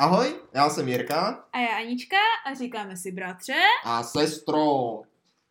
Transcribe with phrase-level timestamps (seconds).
[0.00, 2.16] Ahoj, já jsem Jirka A já Anička
[2.46, 3.54] a říkáme si bratře.
[3.84, 4.62] a sestro.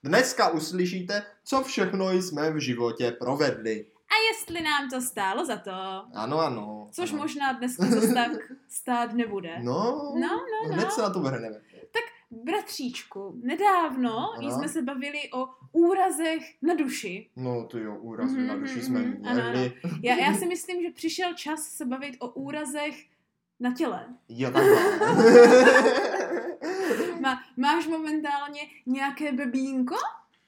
[0.03, 3.85] Dneska uslyšíte, co všechno jsme v životě provedli.
[4.09, 5.71] A jestli nám to stálo za to.
[6.15, 6.87] Ano, ano.
[6.91, 7.21] Což ano.
[7.21, 8.31] možná dneska zase tak
[8.69, 9.59] stát nebude.
[9.63, 10.27] No, No,
[10.67, 10.91] no, hned no.
[10.91, 11.55] se na to vrhneme.
[12.31, 14.51] Bratříčku, nedávno Ano.
[14.51, 17.29] jsme se bavili o úrazech na duši.
[17.35, 19.73] No to jo, úraz Mhm, na duši jsme mhm, ano, měli.
[20.03, 22.95] Já, já si myslím, že přišel čas se bavit o úrazech
[23.59, 24.05] na těle.
[24.29, 24.51] Jo.
[27.21, 29.95] Má, máš momentálně nějaké bebínko?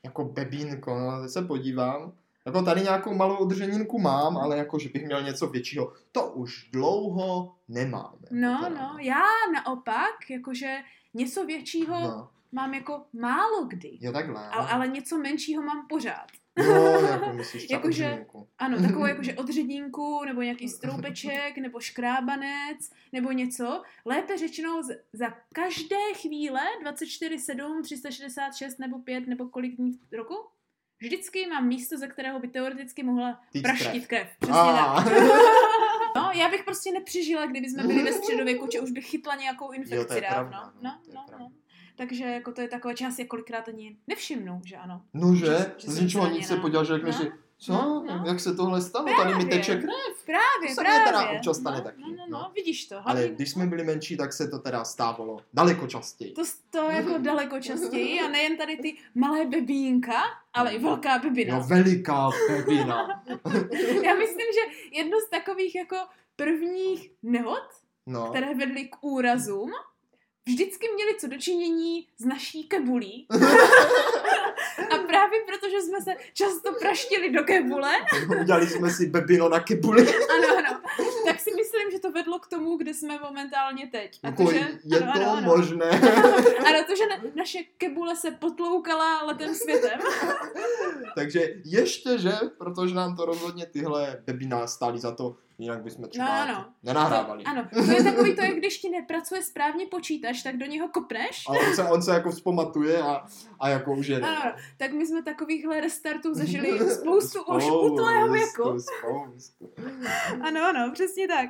[0.03, 2.13] jako bebínko, no, se podívám.
[2.45, 6.69] Jako tady nějakou malou odřeninku mám, ale jako, že bych měl něco většího, to už
[6.71, 8.13] dlouho nemám.
[8.21, 8.81] jako No, teda.
[8.81, 9.23] no, já
[9.53, 10.77] naopak, jakože
[11.13, 12.29] něco většího no.
[12.51, 13.97] mám jako málo kdy.
[14.01, 14.47] Jo, takhle.
[14.49, 16.27] Ale, ale něco menšího mám pořád.
[16.57, 18.47] No, jako myslíš třeba Jakože- odřeninku.
[18.57, 23.81] Ano, takovou jakože odředínku, nebo nějaký stroupeček, nebo škrábanec, nebo něco.
[24.05, 24.81] Lépe řečeno
[25.13, 30.35] za každé chvíle 24, 7, 366 nebo 5 nebo kolik dní roku?
[31.01, 34.27] Vždycky mám místo, ze kterého by teoreticky mohla Týc praštit krev.
[34.39, 35.07] Přesně tak.
[36.15, 39.71] No, já bych prostě nepřežila, kdyby jsme byli ve středověku, že už bych chytla nějakou
[39.71, 40.49] infekci Jo, to je dávno.
[40.49, 41.45] pravda, no, no, to je no, pravda.
[41.45, 41.51] no.
[41.95, 45.01] Takže jako to je taková část, jak kolikrát ani nevšimnu, že ano.
[45.13, 45.45] no, že?
[45.45, 46.61] Že- že Z ničeho nic se zraněná.
[46.61, 47.25] podíváš, řekneš No,
[47.57, 47.73] co?
[47.73, 48.23] no, no.
[48.27, 49.05] Jak se tohle stalo?
[49.05, 49.45] Tady mi Právě.
[49.45, 50.25] teče krev.
[50.25, 51.05] Právě, To se právě.
[51.05, 52.39] teda občas stane no, taky, No, no, no.
[52.39, 52.95] no, vidíš to.
[53.05, 56.31] Ale když jsme byli menší, tak se to teda stávalo daleko častěji.
[56.33, 60.21] To, to jako daleko častěji a nejen tady ty malé bebínka,
[60.53, 61.57] ale i velká bebina.
[61.57, 63.23] Jo, veliká bebina.
[64.03, 65.95] Já myslím, že jedno z takových jako
[66.35, 67.63] prvních nehod,
[68.07, 68.29] No.
[68.29, 69.71] které vedly k úrazům,
[70.45, 73.27] vždycky měli co dočinění s naší kebulí.
[74.91, 77.91] a právě protože jsme se často praštili do kebule,
[78.41, 80.07] Udělali jsme si bebino na kebuli.
[80.37, 80.81] ano, ano,
[81.25, 84.19] tak si myslím, že to vedlo k tomu, kde jsme momentálně teď.
[84.23, 85.57] A to, že, je ano, to ano, ano.
[85.57, 85.85] možné.
[86.65, 89.99] Ano, to, že na, naše kebule se potloukala letem světem.
[91.15, 96.25] Takže ještě, že, protože nám to rozhodně tyhle bebina stály za to, jinak bychom třeba
[96.25, 96.65] No, ano.
[96.83, 97.43] nenahrávali.
[97.43, 100.87] To, ano, to je takový to, jak když ti nepracuje správně počítač, tak do něho
[100.89, 101.43] kopneš.
[101.47, 103.25] Ale on se, on se jako vzpamatuje a,
[103.59, 104.27] a jako už jede.
[104.27, 108.79] Ano, tak my jsme takovýchhle restartů zažili spoustu už u tvého Spoustu, věku.
[108.79, 109.69] spoustu.
[110.41, 111.49] Ano, ano, přesně tak.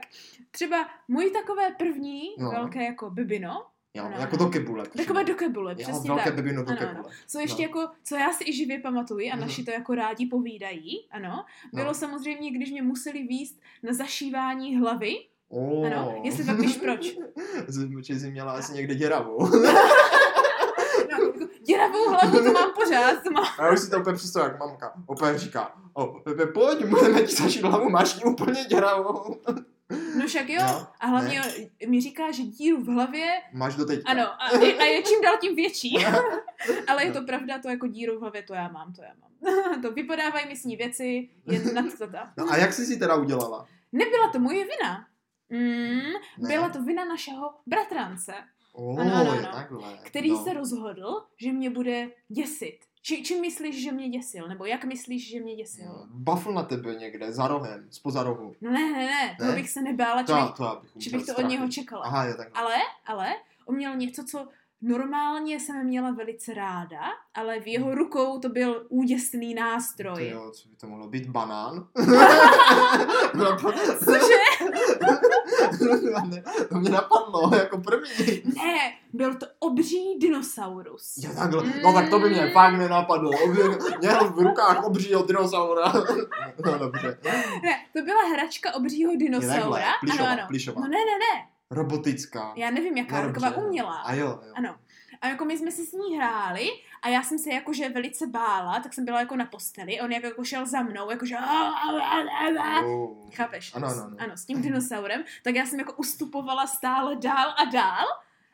[0.51, 2.51] Třeba můj takové první No.
[2.51, 4.45] velké jako bebino, Jo, Ano, jako ano.
[4.45, 4.85] do kebule.
[4.97, 6.35] takové do kebule, Jo, přesně velké tak.
[6.35, 6.99] bebino do Ano, kebule.
[6.99, 7.09] ano.
[7.27, 7.67] Co ještě No.
[7.67, 9.45] jako, co já si i živě pamatuji a Mhm.
[9.45, 11.93] naši to jako rádi povídají, ano, bylo No.
[11.93, 15.15] samozřejmě, když mě museli výst na zašívání hlavy,
[15.49, 15.87] Oh.
[15.87, 17.15] ano, jestli pak víš proč.
[18.07, 19.49] Že jsi měla asi někde děravou.
[21.11, 24.15] No, jako děravou hlavu to mám pořád, to mám A já už si to úplně
[24.15, 28.65] představuji, jak mamka opět říká, o, Pepe, pojď, můžeme ti zašít hlavu, máš ji úplně
[28.69, 29.35] děravou.
[30.19, 30.61] No však jo.
[30.61, 31.41] No, a hlavně
[31.87, 34.01] mi říká, že díru v hlavě, Máš do teď.
[34.05, 35.95] ano, a, je- a je čím dál tím větší.
[36.87, 39.81] Ale je to pravda, to jako díru v hlavě, to já mám, to já mám.
[39.81, 42.33] to vypodávají mi s ní věci, jen nad tata.
[42.37, 43.67] No a jak jsi si teda udělala?
[43.91, 45.07] Nebyla to moje vina.
[45.49, 45.99] Mm,
[46.37, 46.47] Ne.
[46.47, 48.33] byla to vina našeho bratrance,
[48.73, 49.49] Oh, Ano, ano, je ano.
[49.53, 49.97] takhle.
[50.03, 50.43] který no.
[50.43, 52.79] se rozhodl, že mě bude děsit.
[53.01, 54.47] Či, čím myslíš, že mě děsil?
[54.47, 56.07] Nebo jak myslíš, že mě děsil?
[56.13, 58.55] Bafl na tebe někde, za rohem, spoza rohu.
[58.61, 59.51] No ne, ne, ne, Ne?
[59.55, 62.05] bych se nebála, To, či já- bych, to bych či bych to od něho čekala.
[62.05, 62.61] Aha, je takhle.
[62.61, 62.75] Ale,
[63.05, 63.33] ale,
[63.65, 64.47] on měl něco, co
[64.81, 66.99] normálně jsem měla velice ráda,
[67.33, 70.29] ale v jeho rukou to byl úděsný nástroj.
[70.29, 71.27] jo, co by to mohlo být?
[71.29, 71.87] Banán?
[74.05, 74.41] Cože?
[76.25, 78.41] Ne, to mě napadlo, jako první.
[78.55, 81.13] Ne, byl to obří dinosaurus.
[81.17, 81.63] Jo, takhle.
[81.83, 83.31] No tak to by mě fakt nenapadlo.
[83.99, 85.93] Měl v rukách obřího dinosaura.
[86.65, 87.17] No dobře.
[87.63, 89.55] Ne, to byla hračka obřího Je dinosaura.
[89.63, 90.47] takhle, plišová, ano, ano.
[90.47, 90.81] plišová.
[90.81, 92.53] No ne, ne, ne, Robotická.
[92.55, 93.65] já nevím, jaká, No, taková dobře.
[93.65, 93.95] umělá.
[94.01, 94.53] A jo, jo.
[94.55, 94.75] Ano.
[95.21, 96.69] A jako my jsme si s ní hráli
[97.01, 100.23] a já jsem se jakože velice bála, tak jsem byla jako na posteli, on jak
[100.23, 101.35] jako šel za mnou, jakože
[102.83, 103.29] Oh.
[103.33, 103.75] chápeš?
[103.75, 104.15] Ano, ano, ano.
[104.19, 108.05] ano, s tím dinosaurem, tak já jsem jako ustupovala stále dál a dál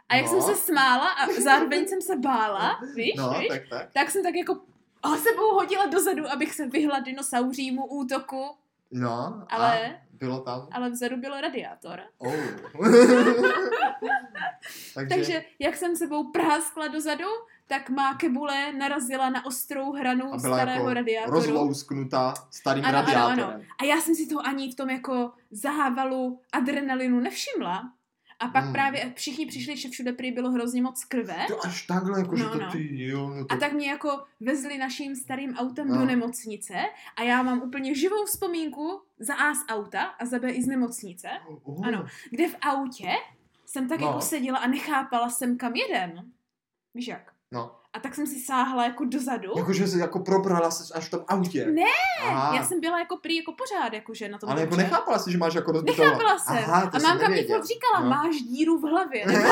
[0.09, 0.31] a jak No.
[0.31, 3.47] jsem se smála a zároveň jsem se bála, víš, No, víš?
[3.47, 3.89] tak tak.
[3.93, 4.59] tak jsem tak jako
[5.03, 8.55] a sebou hodila dozadu, abych se vyhla dinosauřímu útoku,
[8.91, 10.67] No, Ale- a bylo tam.
[10.71, 11.99] ale vzadu byl radiátor.
[12.17, 12.33] Oh.
[14.93, 17.25] Takže, Takže jak jsem sebou práskla dozadu,
[17.67, 21.35] tak má kebule narazila na ostrou hranu a byla starého jako radiátoru.
[21.37, 23.49] rozlousknutá starým Ano, ano, radiátorem.
[23.49, 23.63] ano.
[23.81, 27.91] A já jsem si to ani v tom jako závalu adrenalinu nevšimla.
[28.39, 28.73] A pak Hmm.
[28.73, 31.35] právě všichni přišli, že všude prý bylo hrozně moc krve.
[31.47, 32.71] To až takhle, jako, že No, to no.
[32.71, 33.53] ty, jo, no to...
[33.53, 35.97] A tak mě jako vezli naším starým autem No.
[35.97, 36.73] do nemocnice
[37.15, 40.67] a já mám úplně živou vzpomínku za A z auta a za B i z
[40.67, 41.27] nemocnice,
[41.63, 41.87] Oh.
[41.87, 42.05] ano.
[42.31, 43.09] kde v autě
[43.65, 44.07] jsem tak No.
[44.07, 46.31] jako seděla a nechápala jsem, kam jedem.
[46.93, 47.31] Víš jak?
[47.51, 47.75] No.
[47.97, 49.51] A tak jsem si sáhla jako dozadu.
[49.57, 51.65] Jakože jsi jako probrala se až v tom autě.
[51.65, 51.83] Ne,
[52.27, 52.55] Aha.
[52.55, 55.37] Já jsem byla jako prý jako pořád, jakože na tom Ale jako nechápala jsi, že
[55.37, 56.57] máš jako rozbitou Nechápala jsem.
[56.57, 57.57] Aha, to a mámka nevěděl.
[57.57, 58.09] furt říkala, No.
[58.09, 59.43] máš díru v hlavě, nebo,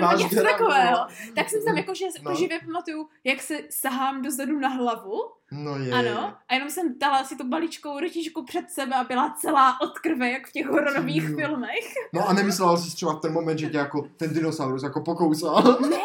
[0.00, 0.90] nebo něco takového.
[0.90, 1.06] no.
[1.34, 2.30] Tak jsem tam jako, že No.
[2.30, 2.36] no.
[2.36, 5.14] živě pamatuju, jak se sahám dozadu na hlavu,
[5.52, 5.92] No je.
[5.92, 9.98] ano, a jenom jsem dala si tu balíčkou rotičku před sebe a byla celá od
[9.98, 11.94] krve, jak v těch hororových filmech.
[12.12, 15.62] No a nemyslela jsi třeba v ten moment, že tě jako ten dinosaurus jako pokousal?
[15.90, 15.96] Ne,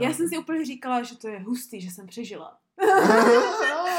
[0.00, 2.58] Já jsem si úplně říkala, že to je hustý, že jsem přežila.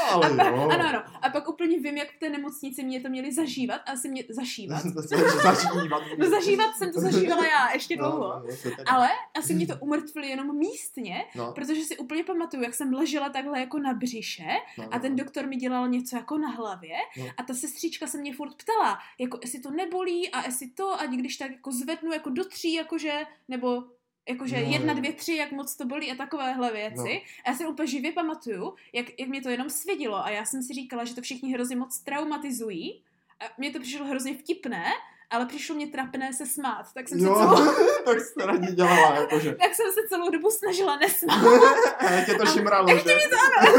[0.08, 1.02] A pak, ano, ano.
[1.22, 4.24] A pak úplně vím, jak v té nemocnici mě to měli zažívat a asi mě
[4.30, 4.82] zašívat.
[5.42, 6.02] Zažívat.
[6.18, 8.28] No zažívat jsem to zažívala já ještě No, dlouho.
[8.28, 8.42] no.
[8.86, 9.08] Ale
[9.38, 13.60] asi mě to umrtvili jenom místně, No, protože si úplně pamatuju, jak jsem ležela takhle
[13.60, 14.46] jako na břiše
[14.78, 17.26] no, a ten doktor mi dělal něco jako na hlavě No.
[17.36, 21.06] a ta sestřička se mě furt ptala, jako jestli to nebolí a jestli to, a
[21.06, 23.84] když tak jako zvednu jako do tří, jakože, nebo
[24.28, 24.98] jakože No, jedna, jo.
[24.98, 26.96] dvě, tři, jak moc to bolí a takovéhle věci.
[26.96, 27.20] No.
[27.44, 30.62] A já si úplně živě pamatuju, jak, jak mě to jenom svědilo a já jsem
[30.62, 33.02] si říkala, že to všichni hrozně moc traumatizují.
[33.40, 34.84] A mně to přišlo hrozně vtipné,
[35.30, 38.74] ale přišlo mě trapné se smát, tak jsem se celou, Jo, tak jsi to raději
[38.74, 39.54] dělala, jakože.
[39.62, 41.44] tak jsem se celou dobu snažila nesmát.
[41.98, 42.94] A tě to šimralo, že?
[42.94, 43.72] A pak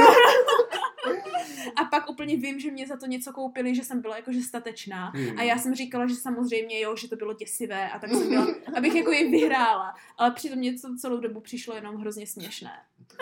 [2.37, 5.13] úplně vím, že mě za to něco koupili, že jsem byla jakože statečná.
[5.37, 8.47] A já jsem říkala, že samozřejmě jo, že to bylo děsivé a tak jsem byla,
[8.77, 9.93] abych jako je vyhrála.
[10.17, 12.71] Ale přitom mě to celou dobu přišlo jenom hrozně směšné.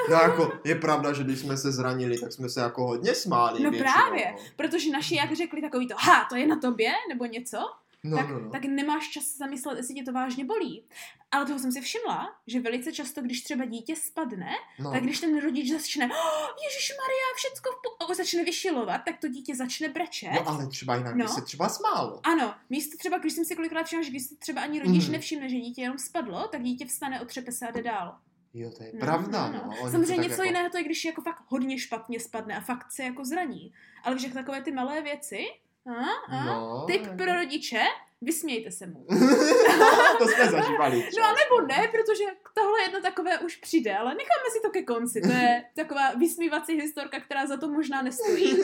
[0.10, 3.64] No jako, je pravda, že když jsme se zranili, tak jsme se jako hodně smáli
[3.64, 4.32] No většinou, právě.
[4.32, 4.38] no.
[4.56, 7.58] Protože naši jak řekli takový to, ha, to je na tobě, nebo něco,
[8.04, 8.50] No, tak, no, no.
[8.52, 10.86] tak nemáš čas se zamyslet, jestli tě to vážně bolí.
[11.32, 14.50] Ale toho jsem si všimla, že velice často, když třeba dítě spadne,
[14.80, 14.92] no.
[14.92, 17.76] tak když ten rodič začne, oh, Ježíš Maria, všecko v
[18.08, 20.32] po-" začne vyšilovat, tak to dítě začne brečet.
[20.34, 21.28] No ale třeba jinak by No.
[21.30, 22.22] se třeba smálo.
[22.24, 25.12] Ano, místo třeba, když jsem si kolikrát všimla, že když si třeba ani rodič Mhm.
[25.12, 28.18] nevšimne, že dítě jenom spadlo, tak dítě vstane, otřepe se a jde dál.
[28.54, 29.74] Jo, to je No, pravda, no, no.
[29.84, 29.92] no.
[29.92, 30.44] Samozřejmě něco jako...
[30.44, 33.74] jiného to je, když jako fakt hodně špatně spadne a fakt se jako zraní.
[34.04, 35.46] Ale když jak takové ty malé věci,
[35.88, 37.82] a, a, No, tip jako- pro rodiče,
[38.22, 39.06] vysmějte se mu.
[40.18, 41.10] to jsme zažívali.
[41.20, 42.24] No a nebo ne, protože
[42.54, 45.22] tohle jedno takové už přijde, ale necháme si to ke konci.
[45.22, 48.58] To je taková vysmívací historka, která za to možná nestojí.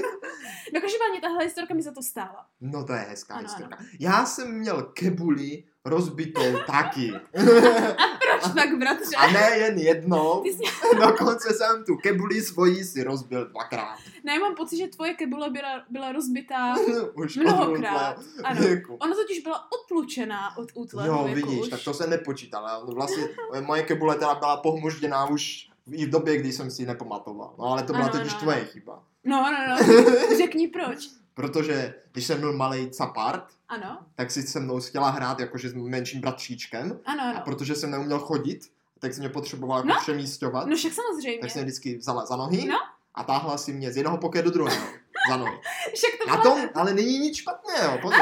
[0.73, 2.45] No každopádně tahle historka mi za to stála.
[2.61, 3.77] No to je hezká Ano, historka.
[3.99, 7.13] Já jsem měl kebuli rozbitou taky.
[7.31, 9.15] Proč tak, bratře?
[9.17, 10.63] A ne jen jednou, Ty jsi...
[11.01, 13.97] dokonce jsem tu kebuli svoji si rozbil dvakrát.
[14.23, 16.75] Ne, mám pocit, že tvoje kebule byla, byla rozbitá.
[17.13, 18.61] Už Mnohokrát, ano.
[18.61, 18.95] věku.
[18.95, 21.69] Ona totiž byla odtlučená od útlého Jo, věku vidíš, už.
[21.69, 22.85] tak to se nepočítala.
[22.85, 23.23] Vlastně
[23.61, 27.55] moje kebule teda byla pohmožděná už i v době, kdy jsem si ji nepamatoval.
[27.59, 29.03] No ale to byla Ano, totiž ano, tvoje chyba.
[29.23, 30.37] No, no, no.
[30.37, 31.09] Řekni proč.
[31.33, 35.73] Protože když jsem byl malý capart, Ano, tak si se mnou chtěla hrát jakože s
[35.73, 36.99] menším bratříčkem.
[37.05, 37.41] ano, A ano.
[37.45, 38.59] protože jsem neuměl chodit,
[38.99, 39.95] tak si mě potřeboval jako No.
[40.01, 40.67] přemístěvat.
[40.67, 41.39] No však samozřejmě.
[41.39, 42.77] tak jsem mě vždycky vzala za nohy No.
[43.15, 44.85] a táhla si mě z jednoho pokoje do druhého.
[45.29, 45.51] Za nohy.
[45.95, 48.19] Však to Na byla, tom ale není nic špatného, pozor.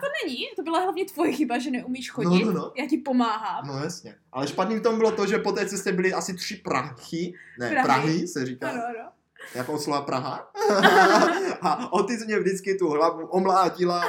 [0.00, 2.44] to není, to byla hlavně tvoje chyba, že neumíš chodit.
[2.44, 2.72] No, no, no.
[2.78, 3.66] Já ti pomáhám.
[3.66, 4.14] No jasně.
[4.32, 7.70] Ale špatný v tom bylo to, že po té cestě byly asi tři prachy, ne,
[7.70, 7.84] Prahy.
[7.84, 9.10] Prahy, se říká, Ano, ano.
[9.68, 10.50] Od slova Praha.
[11.62, 14.04] a Otis mě vždycky tu hlavu omlátila.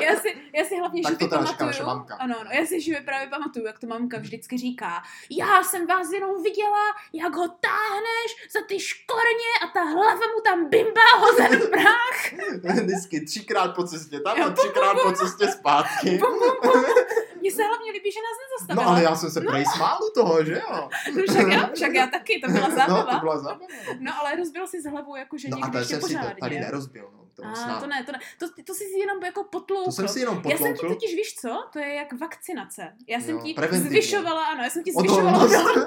[0.00, 2.14] Já si, já si hlavně Tak živě to teda pamatuju, naše mamka.
[2.14, 5.02] ano, ano, já si živě právě pamatuju, jak to mamka vždycky říká.
[5.30, 10.40] Já jsem vás jenom viděla, jak ho táhneš za ty škorně a ta hlava mu
[10.44, 12.32] tam bimbá hozen v prach.
[12.82, 16.20] vždycky třikrát po cestě tam Jo, a třikrát po cestě zpátky.
[17.44, 18.92] Mně se hlavně líbí, že nás No nezastavila.
[18.94, 20.60] ale já jsem se prej smál u toho, že jo?
[21.16, 23.12] No, však, já, však já taky, to byla No, zábava.
[23.14, 23.66] to byla zábava.
[24.00, 26.40] No ale rozbil si z hlavu jakože No a někdy ještě jsem si to pořádně.
[26.40, 27.10] tady nerozbil.
[27.12, 27.24] No.
[27.34, 28.18] To, A to ne, to ne.
[28.38, 29.84] To, to jsi si jenom jako potloukl.
[29.84, 30.94] to jsem si jenom Já jsem ti potloukl.
[30.94, 32.92] totiž, víš co, to je jak vakcinace.
[33.08, 35.78] Já jsem Jo, ti zvyšovala, ano, já jsem ti zvyšovala Odolnost.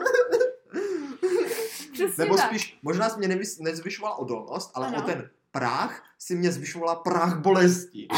[2.18, 2.46] Nebo tak.
[2.48, 4.98] spíš, možná jsi mě nevys, nezvyšovala odolnost, ale Ano.
[4.98, 8.08] o ten práh si mě zvyšovala práh bolesti.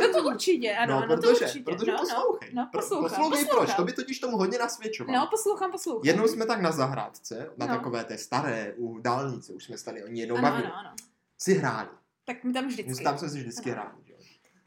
[0.00, 1.64] No to určitě, ano, no, ano, to protože, určitě.
[1.64, 2.50] protože no, poslouchej.
[2.54, 3.66] No, no, poslouchám, poslouchej poslouchám.
[3.66, 5.18] proč, to by totiž tomu hodně nasvědčovalo.
[5.18, 6.02] No, poslouchám, poslouchám.
[6.04, 7.74] Jednou jsme tak na zahrádce, na No.
[7.76, 10.76] takové té staré, u dálnice, už jsme se tady o ní jednou ano, bavili, ano,
[10.78, 10.90] ano.
[11.38, 11.88] si hráli.
[12.26, 13.04] Tak my tam My vždycky.
[13.04, 13.80] tam jsme si vždycky Ano.
[13.82, 14.02] hráli.
[14.06, 14.16] jo.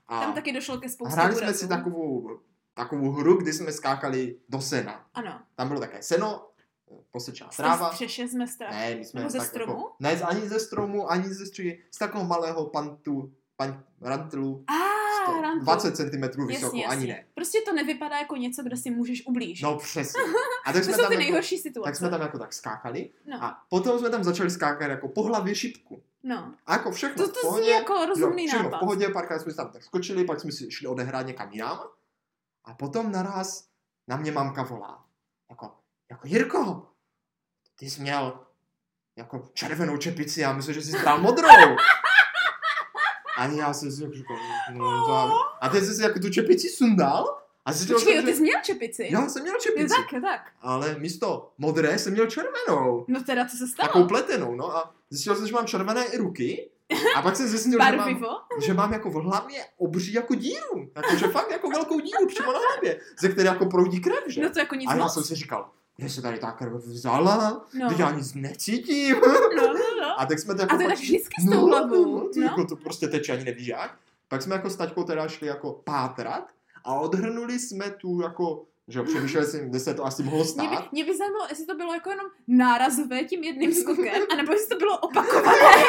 [0.08, 2.40] A Tam taky došlo ke spoustě hráli jsme si takovou,
[2.74, 5.06] takovou hru, kdy jsme skákali do sena.
[5.14, 5.40] Ano.
[5.56, 6.48] Tam bylo také seno,
[7.12, 7.90] posečná Z tráva.
[7.90, 8.46] té střeše jsme.
[8.72, 9.72] Ne, my jsme Nebo ze tak stromu?
[9.74, 14.74] Jako, ne, ani ze stromu, ani ze střechy, z takového malého pantu, pan, rantlu, A,
[15.42, 15.64] rantl.
[15.64, 17.14] 20 cm vysoko, jasně, ani jasně.
[17.14, 17.26] ne.
[17.34, 19.64] Prostě to nevypadá jako něco, kde si můžeš ublížit.
[19.64, 20.22] No přesně.
[20.66, 21.88] A tak to jsme, jsou tam ty jako, nejhorší situace.
[21.88, 25.24] tak jsme tam jako tak skákali No, a potom jsme tam začali skákat jako po
[25.24, 26.04] hlavě šipku.
[26.24, 26.54] no.
[26.66, 27.64] A jako všechno To, v to pohodě.
[27.64, 28.78] zní jako rozumný jo, všechno nápad.
[28.78, 31.80] v pohodě, párkrát jsme tam tak skočili, pak jsme si šli odehrát někam jinam.
[32.66, 33.68] A potom naraz
[34.08, 35.06] na mě mamka volá.
[35.50, 35.72] Jako,
[36.12, 36.88] jako Jirko,
[37.80, 38.40] ty jsi měl
[39.16, 41.48] jako červenou čepici, já myslím, že jsi bral modrou.
[43.38, 44.38] A já jsem si jako říkal,
[44.74, 45.32] no, to...
[45.62, 47.38] A ty jsi si jako tu čepici sundal?
[47.66, 49.08] A zjistil Počkej, jsem, jo, ty jsi měl čepici?
[49.12, 50.42] Já jsem měl čepici, tak, jo, tak.
[50.62, 53.06] ale místo modré jsem měl červenou.
[53.08, 53.88] No teda, co se stalo?
[53.88, 56.70] Takovou pletenou, no a zjistil jsem, že mám červené i ruky.
[57.16, 58.24] A pak jsem zjistil, že mám,
[58.66, 60.90] že mám jako v hlavě obří jako díru.
[60.96, 64.42] Jako, že fakt jako velkou díru přímo na hlavě, ze které jako proudí krev, že?
[64.42, 65.14] No to jako nic a já moc.
[65.14, 67.90] jsem si říkal, kde se tady ta krev vzala, No.
[67.90, 67.96] no.
[67.98, 69.16] já nic necítím.
[69.22, 69.74] No, no, no.
[70.18, 72.16] A tak jsme to A jako to je pak- tak vždycky s tou hlavou.
[72.16, 72.44] No, to, No.
[72.46, 73.98] jako to prostě teče, ani nevíš jak.
[74.28, 76.48] Pak jsme jako s taťkou teda šli jako pátrat
[76.86, 80.46] a odhrnuli jsme tu jako, že jo, přemýšleli jsem, kde se to asi mohlo Mě
[80.70, 80.92] by, stát.
[80.92, 84.76] mě by zajímalo, jestli to bylo jako jenom nárazové tím jedným skokem, anebo jestli to
[84.76, 85.84] bylo opakované.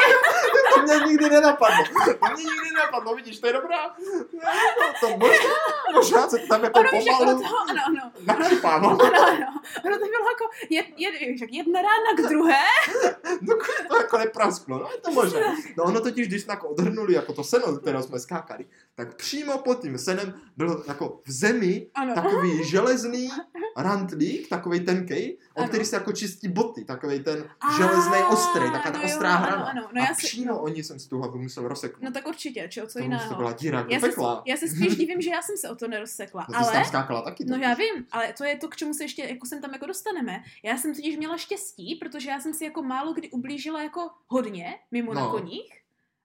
[0.75, 1.83] To mě nikdy nenapadlo.
[2.05, 3.95] To mě nikdy nenapadlo, vidíš, to je dobrá.
[4.81, 5.49] No, to možná,
[5.93, 8.11] možná se tam jako Ono pomalu toho, ano, ano.
[8.25, 9.01] nakřipávalo.
[9.01, 9.45] Ano, ano.
[9.85, 11.13] Ono to bylo jako jed, jed,
[11.51, 12.59] jedna rána k druhé.
[13.41, 15.55] Dokud to jako neprasklo, no je to možné.
[15.77, 18.65] No ono totiž, když jsme jako odhrnuli jako to seno, ze kterého jsme skákali,
[18.99, 22.15] tak přímo pod tím senem byl jako v zemi Ano.
[22.15, 23.29] takový železný
[23.77, 28.91] rantlík, takový tenkej, o který se jako čistí boty, takový ten A, železný ostrý, taková
[28.91, 29.65] ta no jo, ostrá ano, hrana.
[29.65, 29.89] ano.
[29.95, 30.61] No a já si- přímo no.
[30.61, 32.03] oni jsem si tu hlavu musel rozseknout.
[32.03, 33.29] No tak určitě, čo, co to, jiného.
[33.29, 34.11] to byla díra Já se,
[34.45, 36.47] já se spíš divím, že já jsem se o to nerozsekla.
[36.49, 37.45] No, ty jsi ale tam taky.
[37.45, 39.85] No já vím, ale to je to, k čemu se ještě, jako sem tam jako
[39.85, 40.43] dostaneme.
[40.63, 44.75] Já jsem totiž měla štěstí, protože já jsem si jako málo kdy ublížila jako hodně,
[44.91, 45.21] mimo no.
[45.21, 45.79] na koních.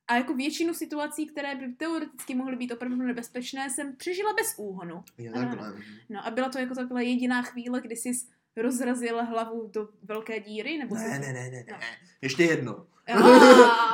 [0.08, 5.04] A jako většinu situací, které by teoreticky mohly být opravdu nebezpečné, jsem přežila bez úhonu.
[5.18, 5.73] Je takhle.
[6.08, 8.12] No a byla to jako takhle jediná chvíle, kdy jsi
[8.56, 11.08] rozrazila hlavu do velké díry, nebo Ne, jsi...
[11.11, 11.76] ne, ne, ne, No.
[11.78, 11.87] ne.
[12.23, 12.87] Ještě jedno.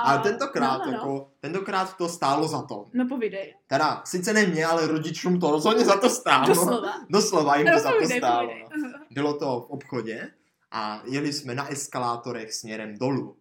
[0.04, 0.92] A tentokrát, no, no, no.
[0.92, 2.86] jako, tentokrát to stálo za to.
[2.92, 3.54] No povídej.
[3.66, 6.46] Teda, sice ne mě, ale rodičům to rozhodně za to stálo.
[6.46, 6.94] Doslova.
[7.10, 8.48] Doslova jim to No, za to stálo.
[8.48, 8.66] povídej.
[9.10, 10.30] Bylo to v obchodě
[10.70, 13.36] a jeli jsme na eskalátorech směrem dolů.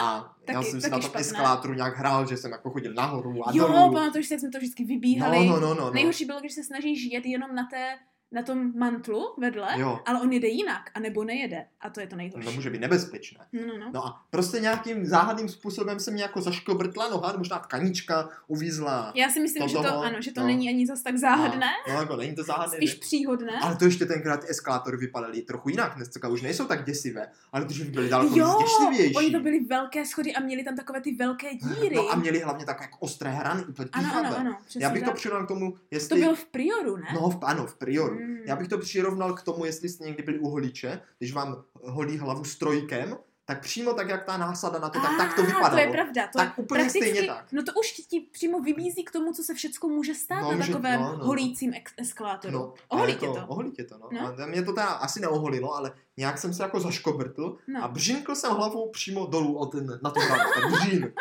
[0.00, 1.20] A já Taky- jsem si na tom špatné.
[1.20, 3.92] eskalátoru nějak hrál, že jsem jako chodil nahoru a Jo, dolů.
[3.92, 5.46] pamatuješ si, jak jsme to vždycky vybíhali.
[5.46, 5.90] No, no, no, no, no.
[5.90, 7.98] Nejhorší bylo, když se snažíš jet jenom na té
[8.32, 10.00] na tom mantlu vedle, Jo.
[10.06, 11.66] ale on jede jinak, anebo nejede.
[11.80, 12.54] A to je to To nejhorší.
[12.56, 13.46] může být nebezpečné.
[13.52, 13.90] No, no, no.
[13.94, 19.12] No a prostě nějakým záhadným způsobem se mě jako zaškobrtla noha, možná tkanička uvízla.
[19.14, 20.46] Já si myslím, To že to, toho, ano, že to no.
[20.46, 22.76] není ani zas tak záhadné, No, no jako není to záhadné.
[22.76, 23.00] spíš ne?
[23.00, 23.52] příhodné.
[23.62, 25.96] Ale to ještě tenkrát eskalátory vypadaly trochu jinak.
[25.96, 29.16] Dneska už nejsou tak děsivé, ale dřív byly daleko jo, zděšlivější.
[29.16, 31.96] oni to byly velké schody a měli tam takové ty velké díry.
[31.96, 35.16] No a měli hlavně tak jako ostré hrany, ano, ano, ano, Já bych to tak.
[35.16, 36.20] přirovnal k tomu, To jestli...
[36.20, 37.06] byl v Prioru, ne?
[37.14, 38.19] No, v, ano, v prioru.
[38.20, 38.36] Mm.
[38.46, 42.18] Já bych to přirovnal k tomu, jestli jste někdy byli u holiče, když vám holí
[42.18, 45.70] hlavu strojkem, tak přímo tak, jak ta násada na to, tak, tak to Ah, vypadalo.
[45.74, 46.26] To je pravda.
[46.26, 47.52] To Tak je úplně stejně tak.
[47.52, 50.66] No to už ti přímo vybízí k tomu, co se všecko může stát No, na
[50.66, 52.54] takovém no, no, holícím eskalátoru.
[52.54, 53.44] No, Oholí tě to.
[53.48, 54.08] Oholí tě to, no.
[54.12, 54.34] No.
[54.42, 57.84] A mě to teda asi neoholilo, ale nějak jsem se jako zaškobrtl No.
[57.84, 61.12] a břinkl jsem hlavou přímo dolů od ten, na hlavu, ten břín.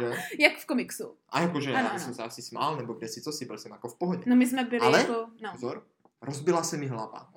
[0.00, 0.12] že?
[0.38, 1.14] Jak v komiksu.
[1.28, 1.98] A jakože Ano, já ano.
[1.98, 4.22] jsem se asi smál, nebo kde si co si, byl jsem jako v pohodě.
[4.26, 5.26] No my jsme byli Ale- jako...
[5.42, 5.52] No.
[5.52, 5.82] Pozor,
[6.22, 7.28] rozbila se mi hlava.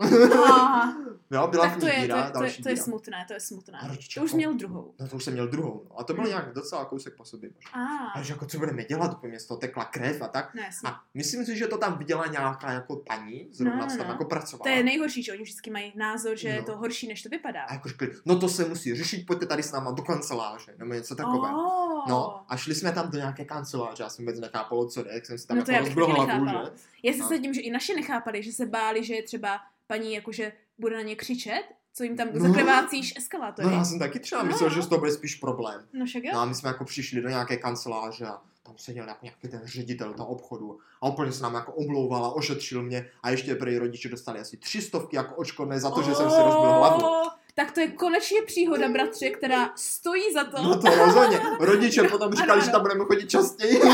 [0.45, 0.97] Aha,
[1.31, 3.39] jo, byla tak to je, to, díra, je, to, je, to je smutné, to je
[3.39, 3.79] smutné.
[3.79, 4.93] A rodiče To už jako- měl druhou.
[4.99, 5.85] No to už jsem měl druhou.
[5.89, 5.99] No.
[5.99, 6.29] A to byl Hmm.
[6.31, 7.49] nějak docela kousek po sobě.
[7.55, 7.97] možná.
[8.07, 10.55] A, A že jako co budeme dělat, úplně z toho tekla krev a tak.
[10.55, 10.89] no jasně.
[10.89, 14.13] A myslím si, že to tam viděla nějaká jako paní, zrovna No, co tam no.
[14.13, 14.63] jako pracovala.
[14.71, 16.65] To je nejhorší, že oni vždycky mají názor, že je No.
[16.65, 17.61] to horší, než to vypadá.
[17.63, 20.93] A jako řekli, no to se musí řešit, pojďte tady s náma do kanceláře, nebo
[20.93, 21.57] něco takového.
[21.65, 22.09] Oh.
[22.09, 25.25] No a šli jsme tam do nějaké kanceláře, já jsem vůbec nechápal, co jde, jak
[25.25, 26.71] jsem si tam No jako to já rozbil taky hlavu, že?
[27.03, 27.27] Já se No.
[27.27, 31.01] sadím, že i naše nechápali, že se báli, že je třeba paní jakože bude na
[31.01, 31.63] ně křičet,
[31.93, 32.47] co jim tam No.
[32.47, 33.67] zakrvácíš eskalátory.
[33.67, 34.47] No já jsem taky třeba No.
[34.47, 35.87] myslel, že to bude spíš problém.
[35.93, 36.31] No však jo.
[36.33, 39.61] No a my jsme jako přišli do nějaké kanceláře a tam seděl jako nějaký ten
[39.65, 43.77] ředitel toho obchodu a úplně se nám jako omlouval a ošetřil mě a ještě prý
[43.77, 47.05] rodiče dostali asi tři stovky jako očkodné za to, že jsem si rozbil hlavu.
[47.07, 50.63] Oh, Tak to je konečně příhoda, bratře, která stojí za to.
[50.63, 51.39] No to rozhodně.
[51.59, 52.71] Rodiče potom Ano, říkali, že ano.
[52.71, 53.79] tam budeme chodit častěji.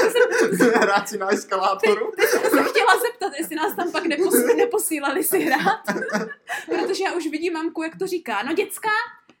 [0.80, 2.09] Hrát si na eskalátoru.
[3.20, 5.82] Zeptat, jestli nás tam pak nepos- neposílali si hrát.
[6.66, 8.42] Protože já už vidím mamku, jak to říká.
[8.42, 8.88] No děcka,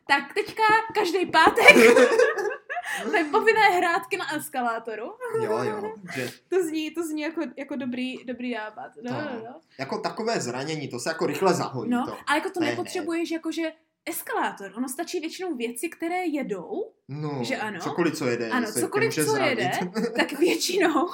[0.06, 0.62] tak teďka
[0.94, 1.76] každý pátek
[3.12, 5.04] mají povinné hrátky na eskalátoru.
[5.42, 5.92] Jo, jo.
[6.14, 8.90] Že To zní, to zní jako, jako dobrý, dobrý nápad.
[9.02, 9.60] No, no, no.
[9.78, 11.90] jako takové zranění, to se jako rychle zahojí.
[11.90, 12.16] no to.
[12.26, 12.72] ale jako to Ne, ne.
[12.72, 13.72] nepotřebuješ jakože
[14.06, 14.72] eskalátor.
[14.76, 17.80] Ono stačí většinou věci, které jedou, No, Že ano?
[17.80, 18.48] Cokoliv, co jede.
[18.50, 19.70] Ano, se cokoliv, může co jede,
[20.16, 21.08] tak většinou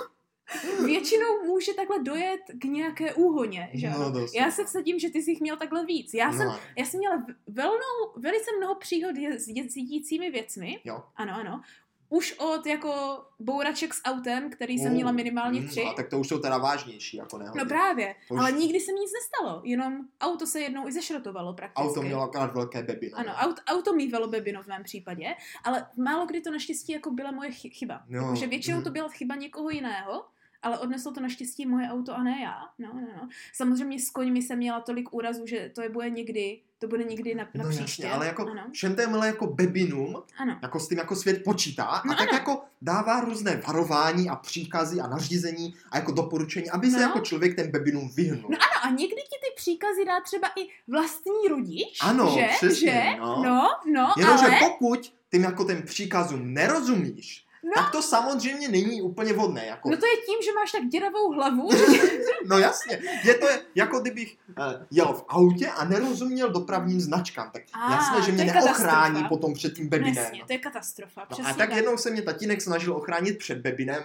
[0.84, 4.26] většinou může takhle dojet k nějaké úhoně, že No, ano?
[4.34, 6.14] Já se vsadím, že ty jsi jich měl takhle víc.
[6.14, 10.80] Já, jsem, No, já jsem měla velnou, velice mnoho příhod s je- s jedícími věcmi.
[10.84, 11.02] jo.
[11.16, 11.60] Ano, ano.
[12.08, 12.92] už od jako
[13.38, 15.82] bouraček s autem, který jsem Uh, měla minimálně mm, tři.
[15.82, 17.58] A tak to už jsou teda vážnější, jako nehody.
[17.58, 20.92] No právě, To už- ale nikdy se mi nic nestalo, jenom auto se jednou i
[20.92, 21.88] zešrotovalo prakticky.
[21.88, 23.10] Auto mělo akorát velké baby.
[23.12, 23.18] No.
[23.18, 25.34] Ano, auto, auto mývalo bebino v mém případě,
[25.64, 28.02] ale málo kdy to naštěstí jako byla moje chy- chyba.
[28.08, 28.84] Jo, Jakože většinou mhm.
[28.84, 30.24] to byla chyba někoho jiného,
[30.66, 32.54] ale odneslo to naštěstí moje auto a ne já.
[32.78, 33.28] No, no, no.
[33.52, 37.34] Samozřejmě s koňmi jsem měla tolik úrazů, že to je bude někdy, to bude někdy
[37.34, 37.82] na, na No příště.
[38.02, 40.58] jasně, ale jako Ano, všem témhle jako bebinům, ano.
[40.62, 42.38] jako s tím jako svět počítá a No tak ano.
[42.38, 47.02] jako dává různé varování a příkazy a nařízení a jako doporučení, aby se No.
[47.02, 48.50] jako člověk ten bebinům vyhnul.
[48.50, 52.48] No ano, a někdy ti ty příkazy dá třeba i vlastní rodič, Ano, že?
[52.56, 53.16] přesně, že?
[53.20, 53.42] no.
[53.44, 54.58] no, no Jenomže ale...
[54.60, 57.72] pokud tím jako ten příkazům nerozumíš, No.
[57.82, 59.66] tak to samozřejmě není úplně vhodné.
[59.66, 61.68] Jako, No to je tím, že máš tak děravou hlavu,
[62.46, 67.62] no jasně, je to jako kdybych uh, jel v autě a nerozuměl dopravním značkám, tak
[67.72, 69.28] A, jasné, že to mě neochrání katastrofa.
[69.28, 70.14] potom před tím bebinem.
[70.24, 74.02] Jasně, to je katastrofa, No a tak jednou se mě tatínek snažil ochránit před bebinem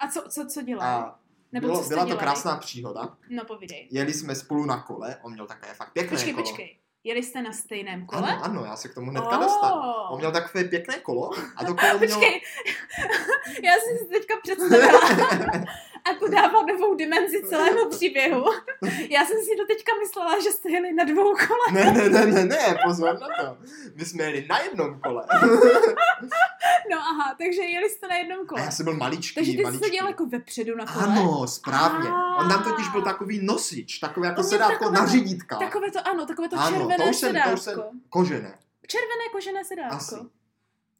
[0.00, 1.18] A co, co, co dělá?
[1.52, 2.24] Nebo bylo, co byla to dělali?
[2.24, 3.16] krásná příhoda.
[3.30, 3.88] No povídej.
[3.90, 6.46] Jeli jsme spolu na kole, on měl takové fakt pěkné Počkej, kolo.
[6.46, 6.76] počkej.
[7.04, 8.22] Jeli jste na stejném kole?
[8.32, 9.42] Ano, ano, já se k tomu hnedka Oh.
[9.42, 9.82] dostanu.
[10.10, 11.98] On měl takové pěkné kolo a to kolo mělo...
[12.20, 12.40] Počkej,
[13.62, 15.00] já jsem si teďka představila
[16.10, 18.44] a to dává novou dimenzi celému příběhu.
[19.10, 21.66] Já jsem si do teďka myslela, že jste jeli na dvou kole.
[21.72, 23.56] Ne, ne, ne, ne, ne, pozor na to.
[23.94, 25.24] My jsme jeli na jednom kole.
[26.90, 28.60] No aha, takže jeli jste na jednom A kole.
[28.60, 29.84] já jsem byl maličký, Takže ty jsi maličký.
[29.84, 31.04] seděl jako vepředu na kole.
[31.04, 32.08] Ano, správně.
[32.38, 35.56] On tam totiž byl takový nosič, takové jako sedátko takové na řídítka.
[35.58, 37.54] Takové to, ano, takové to Ano, červené to už jsem- to sedátko.
[37.54, 38.58] už jsem- Kožené.
[38.86, 39.96] Červené kožené sedátko.
[39.96, 40.14] Asi.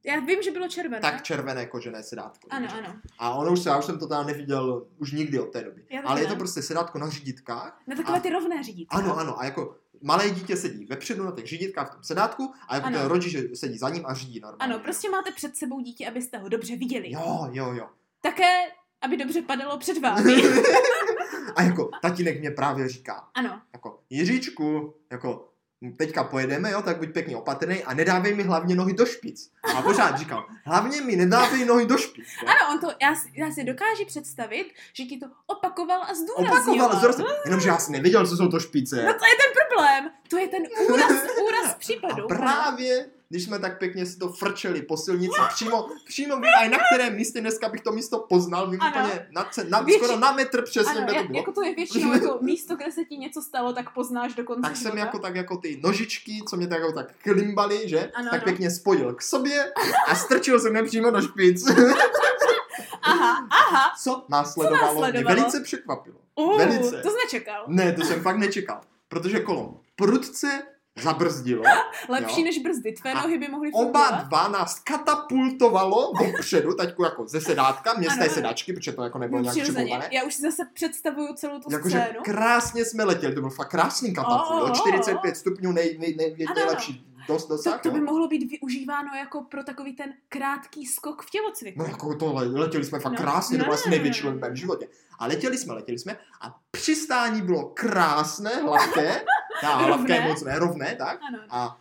[0.05, 1.01] Já vím, že bylo červené.
[1.01, 2.49] Tak červené kožené sedátko.
[2.51, 2.95] Ano, ano.
[3.19, 5.85] A ono už se, já už jsem to tam neviděl už nikdy od té doby.
[6.05, 7.81] Ale je to prostě sedátko na řídítkách.
[7.87, 8.97] Na takové A- ty rovné řídítka.
[8.97, 9.41] Ano, ano.
[9.41, 12.99] A jako malé dítě sedí vepředu na těch řídítkách v tom sedátku a jako Ano.
[12.99, 14.75] ten rodič sedí za ním a řídí normálně.
[14.75, 17.11] Ano, prostě máte před sebou dítě, abyste ho dobře viděli.
[17.13, 17.89] Jo, jo, jo.
[18.21, 18.61] Také,
[19.01, 20.43] aby dobře padalo před vámi.
[21.57, 23.61] A jako tatínek mě právě říká, ano.
[23.73, 25.52] jako Jiříčku, jako
[25.99, 29.51] teďka pojedeme, jo, tak buď pěkně opatrný a nedávej mi hlavně nohy do špic.
[29.79, 32.27] A pořád říkal, hlavně mi nedávej nohy do špic.
[32.42, 32.49] Jo.
[32.49, 36.87] Ano, on to, já, si- já si dokážu představit, že ti to opakoval a zdůrazňoval.
[36.87, 37.27] Opakoval, zrozil.
[37.45, 38.97] Jenomže já jsem nevěděl, co jsou to špice.
[38.97, 40.11] No to je ten problém.
[40.31, 41.12] To je ten úraz,
[41.49, 42.25] úraz případu.
[42.25, 46.68] A právě, když jsme tak pěkně si to frčeli po silnici, přímo, přímo vím, aj
[46.68, 48.90] na kterém místě dneska bych to místo poznal, vím Ano.
[49.07, 51.38] úplně na, na, Větši- skoro na metr přesně, Ano, kde to bylo.
[51.38, 54.62] jako to je většinou jako místo, kde se ti něco stalo, tak poznáš do konce
[54.62, 54.99] tak jsem života.
[54.99, 58.11] jako tak jako ty nožičky, co mě tak jako tak klimbaly, že?
[58.14, 58.45] Ano, tak ano.
[58.45, 59.73] pěkně spojil k sobě
[60.09, 61.64] a strčil jsem je přímo do špic.
[63.03, 63.92] Aha, aha.
[64.03, 65.12] Co následovalo, Co následovalo?
[65.12, 66.16] mě velice překvapilo.
[66.35, 67.03] Uh, Velice.
[67.03, 67.64] to jsi nečekal.
[67.68, 70.62] Ne, to jsem fakt nečekal, protože kolo prudce
[71.02, 71.62] zabrzdilo,
[72.09, 72.44] Lepší Jo.
[72.44, 72.92] než brzdy.
[72.92, 74.26] Tvé A nohy by mohly oba fungovat.
[74.28, 79.18] dva nás katapultovalo dopředu, taťku jako ze sedátka, mě z té sedačky, protože to jako
[79.18, 80.09] nebylo No, nějak připouvané.
[80.12, 82.20] Já už si zase představuju celou tu Jakože scénu.
[82.24, 86.37] krásně jsme letěli, to byl fakt krásný katapult, Oh, oh, 45 stupňů nej, nej, nej,
[86.46, 88.05] Ano, nejlepší dost To, dosah, to by jo.
[88.05, 91.78] mohlo být využíváno jako pro takový ten krátký skok v tělocviku.
[91.78, 93.18] No jako tohle, letěli jsme fakt No.
[93.18, 94.46] krásně, to No, byl no, asi no, největší no, let v no.
[94.48, 94.88] mém životě.
[95.18, 99.22] A letěli jsme, letěli jsme a přistání bylo krásné, hladké,
[99.61, 100.29] tá, hladké Rovné.
[100.29, 101.19] moc ne, rovné, tak.
[101.29, 101.38] Ano.
[101.51, 101.79] A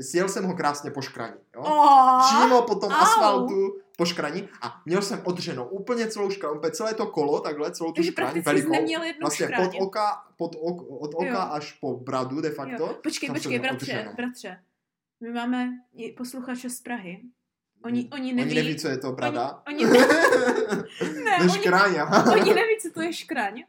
[0.00, 1.60] sjel jsem ho krásně po škraní, jo.
[1.62, 2.96] Oh, Přímo po tom au.
[3.02, 7.70] asfaltu po škraní a měl jsem odřenou úplně celou škraň, úplně celé to kolo, takhle,
[7.72, 8.70] celou tu Takže škraň, velikou.
[8.72, 11.48] neměl jednu Vlastně pod oka, pod ok, od oka Jo.
[11.50, 12.82] až po bradu de facto.
[12.82, 12.96] Jo.
[13.02, 14.12] Počkej, počkej, bratře, odřenou.
[14.16, 14.60] bratře.
[15.20, 15.68] My máme
[16.16, 17.20] posluchače z Prahy.
[17.84, 18.50] Oni, oni neví...
[18.50, 19.62] Oni neví, co je to brada.
[19.68, 20.06] Oni, oni, ne,
[21.24, 21.94] ne, oni, škráň,
[22.32, 23.62] oni neví, co to je škraň.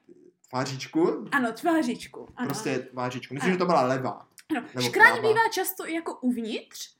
[0.49, 1.25] Tvářičku?
[1.31, 2.27] Ano, tvářičku.
[2.35, 2.47] Ano.
[2.47, 3.33] Prostě tvářičku.
[3.33, 3.55] Myslím, Ano.
[3.55, 4.27] že to byla levá.
[4.57, 4.81] ano.
[4.81, 6.95] Škraň bývá často i jako uvnitř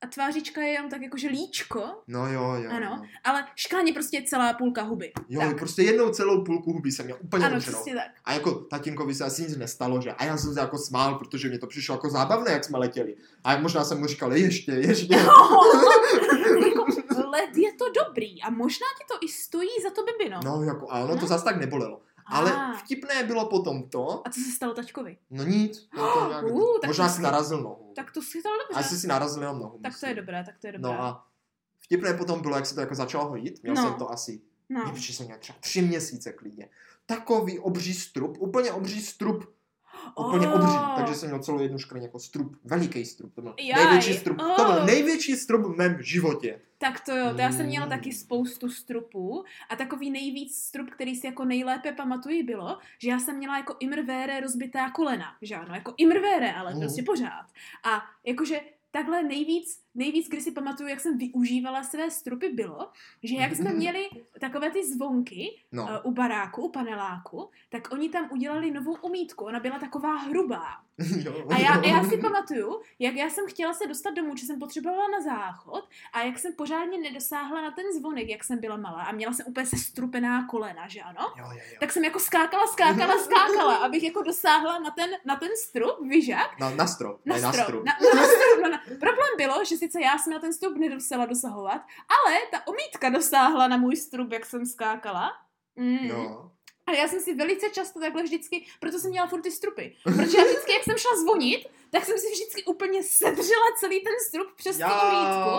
[0.00, 2.70] a tvářička je jenom tak jakože líčko, No jo, jo.
[2.70, 2.86] Ano.
[2.86, 3.02] jo.
[3.24, 3.44] ale
[3.86, 5.12] je prostě celá půlka huby.
[5.28, 5.58] Jo, tak.
[5.58, 8.04] prostě jednou celou půlku huby jsem měl úplně Ano, přesně tak.
[8.24, 10.12] A jako tatínkovi se asi nic nestalo, že?
[10.12, 13.16] A já jsem se jako smál, protože mě to přišlo jako zábavné, jak jsme letěli.
[13.44, 15.14] A možná jsem mu říkal, ještě, ještě.
[15.14, 16.84] jako,
[17.30, 20.40] let je to dobrý a možná ti to i stojí za to bybino.
[20.44, 21.26] No jako, a ono to No.
[21.26, 22.00] zas tak nebolelo.
[22.30, 22.72] Ale Ah.
[22.76, 25.16] vtipné bylo potom to, A co se stalo taťkovi?
[25.30, 27.92] no nic, to, to nějak, Uh, tak možná si narazil nohu.
[27.96, 28.80] Tak to si to dobře.
[28.86, 29.78] Asi si narazil jenom nohu.
[29.82, 30.92] tak to je dobré, tak to je dobré.
[30.92, 31.26] No a
[31.80, 33.62] vtipné potom bylo, jak se to jako začalo hojit.
[33.62, 33.82] Měl No.
[33.82, 34.80] jsem to asi, no.
[34.80, 34.86] no.
[34.86, 36.68] nevím, jsem měl třeba tři měsíce klidně.
[37.06, 39.44] Takový obří strup, úplně obří strup,
[40.16, 40.54] úplně Oh.
[40.54, 40.76] obří.
[40.96, 43.34] Takže jsem měl celou jednu škriň jako strup, veliký strup.
[43.34, 44.86] To byl Jaj, největší strup, to byl oh.
[44.86, 46.60] největší strup v mém životě.
[46.78, 47.90] Tak to jo, to já jsem měla Mm.
[47.90, 53.18] taky spoustu strupů a takový nejvíc strup, který si jako nejlépe pamatuji, bylo, že já
[53.18, 56.80] jsem měla jako imrvére rozbitá kolena, že ano, jako imrvére, ale Mm.
[56.80, 57.46] prostě pořád.
[57.84, 62.90] A jakože takhle nejvíc nejvíc, kdy si pamatuju, jak jsem využívala své strupy, bylo,
[63.22, 64.08] že jak jsme měli
[64.40, 65.82] takové ty zvonky No.
[65.82, 69.44] uh, u baráku, u paneláku, tak oni tam udělali novou umítku.
[69.44, 70.66] Ona byla taková hrubá.
[71.24, 71.46] jo.
[71.50, 75.08] A já, já si pamatuju, jak já jsem chtěla se dostat domů, že jsem potřebovala
[75.08, 79.12] na záchod a jak jsem pořádně nedosáhla na ten zvonek, jak jsem byla malá a
[79.12, 81.34] měla jsem úplně sestrupená kolena, že ano?
[81.38, 81.76] Jo, jo, jo.
[81.80, 86.28] Tak jsem jako skákala, skákala, skákala, abych jako dosáhla na ten, na ten strup, víš
[86.28, 86.58] jak?
[86.58, 87.40] Na, na strop, Na na.
[87.40, 87.84] Na, na strop
[88.62, 88.78] no, na.
[88.86, 91.80] Problém bylo, že sice já jsem na ten strup nedosela dosahovat,
[92.26, 95.30] ale ta omítka dosáhla na můj strup, jak jsem skákala.
[95.76, 95.98] Mm.
[96.04, 96.50] Jo.
[96.86, 99.96] A já jsem si velice často takhle vždycky, proto jsem měla furt ty strupy.
[100.04, 104.12] Protože já vždycky, jak jsem šla zvonit, tak jsem si vždycky úplně sedřela celý ten
[104.28, 105.50] strup přes tu omítku.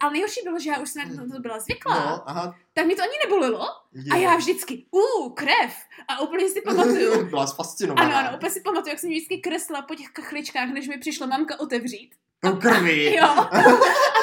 [0.00, 2.54] Ale nejhorší bylo, že já už jsem na to byla zvyklá, No, aha.
[2.72, 3.66] tak mi to ani nebolilo.
[3.92, 4.12] Je.
[4.12, 5.74] A já vždycky, uh, krev.
[6.08, 7.24] A úplně si pamatuju.
[7.30, 8.18] Byla fascinovaná.
[8.18, 11.26] Ano, ano, úplně si pamatuju, jak jsem vždycky kresla po těch kachličkách, než mi přišla
[11.26, 12.14] mamka otevřít.
[12.40, 13.14] To krví.
[13.14, 13.24] Jo.
[13.24, 13.46] A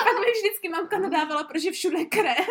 [0.04, 2.50] pak mi vždycky mamka nadávala, protože všude je krev.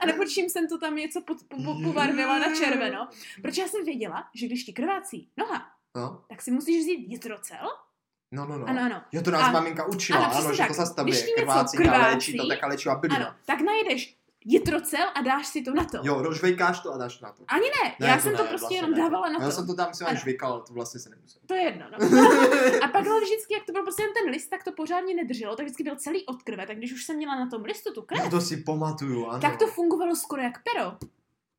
[0.00, 3.08] A nebo čím jsem to tam něco pod, po, po, pobarvila na červeno.
[3.42, 7.68] Protože já jsem věděla, že když ti krvácí noha, No, tak si musíš vzít jitrocel.
[8.32, 8.58] no, no.
[8.58, 8.66] no.
[8.68, 9.02] Ano, ano.
[9.12, 10.68] Jo, to nás A- maminka učila, ano, ano, že tak.
[10.68, 13.26] to zastavuje Když krvácí, krvácí, léčí to taká léčivá bylina.
[13.26, 15.98] Ano, tak najdeš jitrocel a dáš si to na to.
[16.02, 17.44] Jo, rožvejkáš to a dáš na to.
[17.48, 18.96] Ani ne, Ne, já to jsem ne, to prostě vlastně jenom ne.
[18.98, 19.56] dávala na No, já to.
[19.56, 20.10] jsem to tam Ano.
[20.10, 21.40] až žvejkal, ale to vlastně se nemusel.
[21.46, 21.98] To je jedno, no.
[22.84, 25.56] A pak ale vždycky, jak to byl prostě jen ten list, tak to pořádně nedrželo,
[25.56, 28.02] tak vždycky byl celý od krve, tak když už jsem měla na tom listu tu
[28.02, 29.40] krev, No to si pamatuju, ano.
[29.40, 30.92] tak to fungovalo skoro jak pero.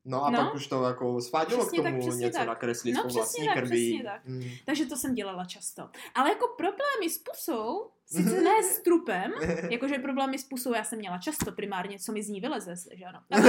[0.06, 0.38] No a No.
[0.44, 2.46] pak už to jako svádělo k Přesně tak, tomu přesně něco tak.
[2.48, 4.02] nakreslit No, po vlastní tak, krví.
[4.04, 4.20] tak.
[4.24, 4.42] Mm.
[4.66, 5.88] Takže to jsem dělala často.
[6.14, 9.32] Ale jako problémy s pusou, sice ne s trupem,
[9.70, 13.04] jakože problémy s pusou já jsem měla často primárně, co mi z ní vyleze, že
[13.04, 13.20] ano.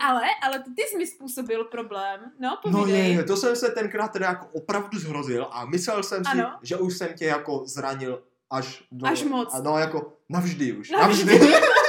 [0.00, 3.12] ale, ale ty jsi mi způsobil problém, no No povídej.
[3.14, 6.58] je, to jsem se tenkrát teda jako opravdu zhrozil a myslel jsem si, Ano.
[6.62, 9.06] že už jsem tě jako zranil až do...
[9.06, 9.54] Až moc.
[9.54, 10.90] A no jako navždy už.
[10.90, 11.38] Navždy.
[11.38, 11.54] Navždy.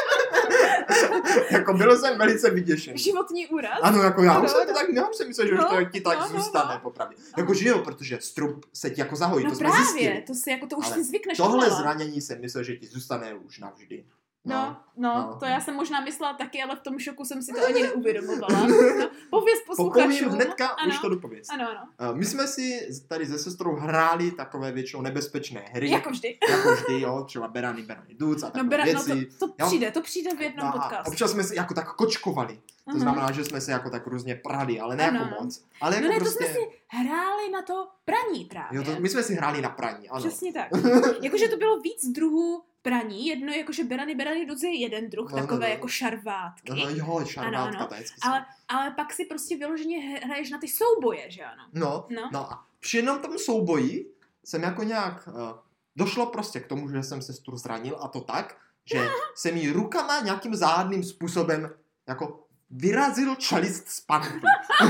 [1.51, 2.97] jako byl jsem velice vyděšený.
[2.97, 3.79] Životní úraz.
[3.81, 4.79] Ano, jako já už jsem to no.
[4.79, 6.79] tak, já už jsem myslel, že už No, to ti tak no, no, zůstane, no.
[6.79, 7.15] popravdě.
[7.37, 10.23] Jako že jo, protože strup se ti jako zahojí, no to jsme právě, zjistili.
[10.27, 13.33] to si jako to už Ale si zvykneš Tohle zranění jsem myslel, že ti zůstane
[13.33, 14.05] už navždy.
[14.55, 15.37] No, no, no.
[15.39, 18.67] to já jsem možná myslela taky, ale v tom šoku jsem si to ani neuvědomovala.
[18.67, 18.75] No,
[19.29, 20.29] pověz posluchačům.
[20.29, 21.47] hnedka, ano, už to dopověz.
[21.53, 22.11] Ano, ano.
[22.11, 25.89] Eh, My jsme si tady se sestrou hráli takové většinou nebezpečné hry.
[25.91, 26.37] Jako vždy.
[26.49, 29.25] jako vždy, jo, třeba Berany, Berany Duc a No, takové bera, no věci.
[29.39, 29.67] to, to jo.
[29.67, 31.11] přijde, to přijde v jednom No a podcastu.
[31.11, 32.55] občas jsme si jako tak kočkovali.
[32.85, 32.99] To Aha.
[32.99, 35.63] znamená, že jsme se jako tak různě prali, ale ne Ano, jako moc.
[35.81, 36.37] Ale jako No ne, prostě...
[36.45, 38.77] to jsme si hráli na to praní právě.
[38.79, 40.19] Jo, to, my jsme si hráli na praní, ano.
[40.19, 40.67] Přesně tak.
[41.21, 43.27] Jakože to bylo víc druhů praní.
[43.27, 45.71] Jedno jakože berany, berany, duzy je jeden druh, No, no, takové no.
[45.73, 46.71] jako šarvátky.
[46.71, 47.87] Aha, jo, šarvátka, Ano, ano.
[47.87, 51.63] to je hezky Ale, ale pak si prostě vyloženě hraješ na ty souboje, že ano?
[51.73, 52.29] No, No.
[52.33, 54.11] no a při jednom tom souboji
[54.45, 55.27] jsem jako nějak...
[55.27, 55.51] Uh,
[55.95, 60.19] došlo prostě k tomu, že jsem sestru zranil a to tak, že jsem jí rukama
[60.21, 61.69] nějakým záhadným způsobem
[62.07, 64.41] jako vyrazil čelist z panky.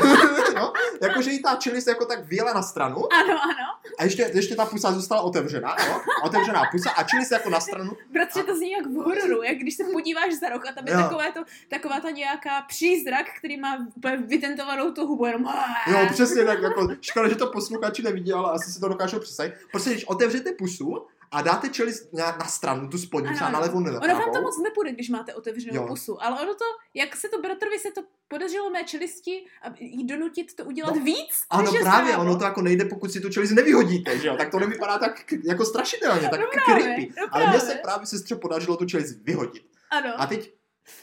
[0.56, 3.94] no, jakože jí ta čelist jako tak vyjela na stranu Ano, ano.
[4.00, 6.02] a ještě, ještě ta pusa zůstala otevřená, jo?
[6.24, 7.92] Otevřená pusa a čelist jako na stranu.
[8.13, 10.94] Bratře, to zní jak v hororu, jak když se podíváš za rok a tam je
[10.94, 11.00] Jo.
[11.02, 15.46] takové to, taková ta nějaká přízrak, který má úplně vytentovanou tu hubu, jenom
[15.88, 19.54] Jo, přesně tak, jako, škoda, že to posluchači nevidí, ale asi si to dokážou představit.
[19.72, 23.60] Prostě když otevřete pusu a dáte čelist na, na stranu, tu spodní, Ano, třeba na
[23.60, 25.88] levou nebo Ono vám to moc nepůjde, když máte otevřenou Jo.
[25.88, 30.08] pusu, ale ono to, jak se to bratrovi se to podařilo mé čelisti a jí
[30.08, 32.22] donutit to udělat No, víc, Ano, než právě, zdrávo.
[32.30, 34.36] ono to jako nejde, pokud si tu čelist nevyhodíte, že jo?
[34.38, 37.13] Tak to nevypadá tak jako strašidelně, tak No právě, creepy.
[37.22, 37.82] no Ale mně se právě.
[37.84, 39.63] právě sestře podařilo tu čelist vyhodit.
[39.90, 40.13] Ano.
[40.18, 40.54] A teď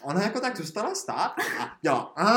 [0.03, 2.29] ona jako tak zůstala stát a dělala a,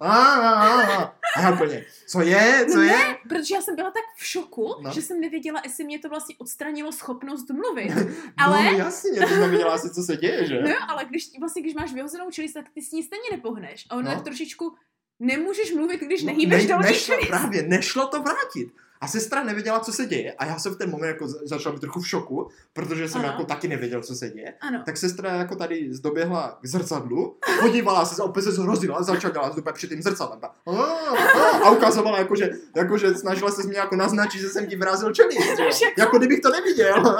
[0.00, 1.14] a, a, a,
[1.46, 2.90] a úplně, co je, co No je?
[2.90, 4.92] ne, protože já jsem byla tak v šoku, No.
[4.92, 7.92] že jsem nevěděla, jestli mě to vlastně odstranilo schopnost mluvit.
[8.36, 10.60] Ale, No jasně, ty nevěděla asi, co se děje, že?
[10.62, 13.86] no jo, ale když vlastně, když máš vyhozenou čelist, tak ty s ní stejně nepohneš.
[13.90, 14.14] A ono No.
[14.14, 14.74] tak trošičku
[15.20, 17.28] nemůžeš mluvit, když No, nehýbeš ne, těch nešlo, čelist.
[17.28, 18.68] právě, nešlo to vrátit.
[19.04, 21.72] A sestra nevěděla, co se děje a já jsem v ten moment jako za- začal
[21.72, 23.28] být trochu v šoku, protože jsem Ano.
[23.30, 24.54] jako taky nevěděl, co se děje.
[24.60, 24.82] Ano.
[24.86, 29.32] Tak sestra jako tady zdoběhla k zrcadlu, podívala se, a opět se zhrozila a začala
[29.32, 30.38] dělat úplně před tím zrcadlem.
[30.42, 34.66] A, a, a ukazovala, jako, že, jako, že snažila se mě jako naznačit, že jsem
[34.66, 35.12] ti vrazil.
[35.12, 36.94] Však- Jako kdybych to neviděl.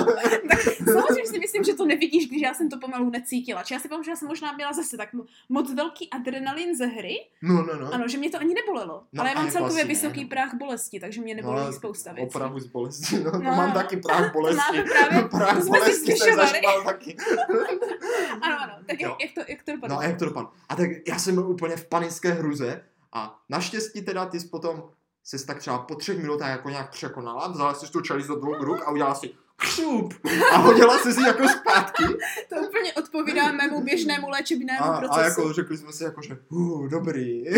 [0.92, 3.62] Samozřejmě si myslím, že to nevidíš, když já jsem to pomalu necítila.
[3.62, 6.76] Či já si pamatuju, že já jsem možná měla zase tak mo- moc velký adrenalin
[6.76, 7.94] ze hry, No, no, no.
[7.94, 9.02] ano, že mě to ani nebolelo.
[9.12, 10.28] No, ale já mám celkově ne, vysoký no.
[10.28, 12.28] práh bolesti, takže mě nebolí No, spousta věcí.
[12.36, 13.74] Opravu z bolesti, no, to No, mám no.
[13.74, 14.60] taky práh bolesti.
[14.72, 17.16] máme právě- práh to jsme si bolesti jsem zažíval taky.
[18.42, 19.08] Ano, ano, tak Jo.
[19.08, 19.96] jak, jak, to, jak to dopadlo?
[19.96, 20.50] No a jak to dopadlo?
[20.68, 24.84] A tak já jsem byl úplně v panické hruze a naštěstí teda ty jsi potom
[25.24, 28.54] se tak třeba po třech minutách jako nějak překonala, vzala si tu čelist do dvou
[28.64, 30.14] ruk a udělala si křup
[30.52, 32.04] a hodila se si jako zpátky.
[32.48, 35.20] To úplně odpovídá mému běžnému léčebnému A, procesu.
[35.20, 37.48] a jako řekli jsme si jako, že uh, dobrý.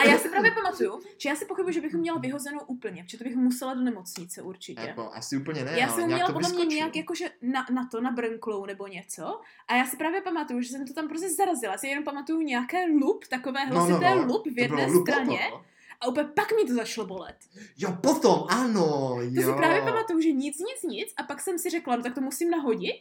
[0.00, 3.18] A já si právě pamatuju, že já si pochybuji, že bych měla vyhozenou úplně, protože
[3.18, 4.80] to bych musela do nemocnice určitě.
[4.80, 8.00] jako, asi úplně ne, já jsem měla to podle mě nějak jakože na, na to,
[8.00, 9.40] na brnklou nebo něco.
[9.68, 11.72] A já si právě pamatuju, že jsem to tam prostě zarazila.
[11.72, 15.38] Já si jenom pamatuju nějaké lup, takové hlasité lup v To jedné bylo lupo straně.
[15.50, 15.64] no.
[16.00, 17.36] A úplně pak mi to začalo bolet.
[17.78, 19.50] Jo, potom, ano, To jo.
[19.52, 21.14] si právě pamatuju, že nic, nic, nic.
[21.16, 22.96] A pak jsem si řekla, no tak to musím nahodit.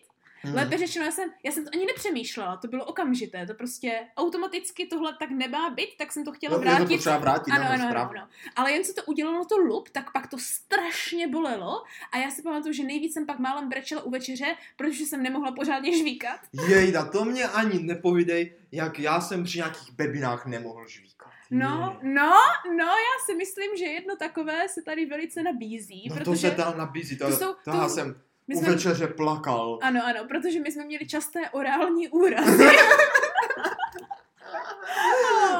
[0.46, 0.56] Hmm.
[0.56, 4.86] Lépe řečeno, já jsem, já jsem to ani nepřemýšlela, to bylo okamžité, to prostě automaticky
[4.86, 7.22] tohle tak nemá být, tak jsem to chtěla Jo, je to vrátit.
[7.22, 8.28] vrátit, ano, ano, ano, ano.
[8.56, 12.42] Ale jen co to udělalo to lup, tak pak to strašně bolelo a já si
[12.42, 16.40] pamatuju, že nejvíc jsem pak málem brečela u večeře, protože jsem nemohla pořádně žvíkat.
[16.68, 21.15] Jejda, to mě ani nepovídej, jak já jsem při nějakých bebinách nemohl žvíkat.
[21.52, 22.10] No, Je.
[22.14, 22.32] no,
[22.78, 26.78] no, já si myslím, že jedno takové se tady velice nabízí, no to se tam
[26.78, 29.80] nabízí, to, to jsou- to, to- já jsem my u jsme, večeře plakal.
[29.82, 32.64] ano, ano, protože my jsme měli časté orální úrazy.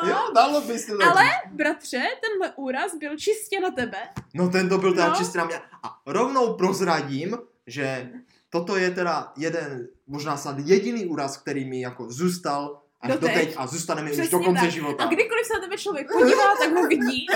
[0.08, 1.30] Jo, dalo by se to Ale-.
[1.52, 3.98] Bratře, tenhle úraz byl čistě na tebe.
[4.34, 5.16] No ten to byl teda No.
[5.16, 5.62] čistě na mě.
[5.84, 8.10] A rovnou prozradím, že
[8.50, 13.36] toto je teda jeden, možná snad jediný úraz, který mi jako zůstal až Doteď.
[13.36, 14.72] doteď a zůstane mi už do konce tak.
[14.72, 15.04] života.
[15.04, 17.26] A kdykoliv se na tebe člověk podívá, tak ho vidí.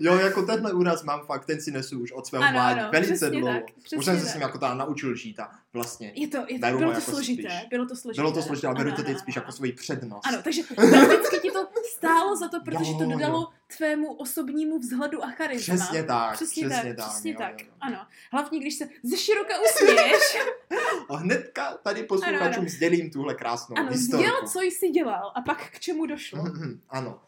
[0.00, 2.90] Jo, jako tenhle úraz mám fakt, ten si nesu už od svého Ano, mládí ano,
[2.92, 3.54] velice dlouho.
[3.54, 3.64] tak,
[3.98, 6.66] Už jsem se s ním jako teda naučil žít a vlastně Je to, je to,
[6.66, 7.68] bylo ho to jako složité, spíš.
[7.70, 8.22] bylo to složité.
[8.22, 9.42] bylo to složité, ale beru Ano, to teď ano, spíš ano.
[9.42, 10.26] jako svoji přednost.
[10.26, 15.24] Ano, takže prakticky ti to stálo za to, protože to Jo, dodalo tvému osobnímu vzhledu
[15.24, 15.74] a charisma.
[15.74, 17.60] Přesně tak, Přesně, přesně tak, tak, přesně jo, tak.
[17.60, 17.72] jo, jo.
[17.80, 18.06] Ano.
[18.32, 20.38] Hlavně, když se ze široka usměješ.
[21.08, 22.68] A hnedka tady Ano, posluchačům ano.
[22.70, 24.24] sdělím tuhle krásnou ano, historku.
[24.24, 26.42] sděl, co jsi dělal a pak k čemu došlo.
[26.42, 27.20] Mhm, ano.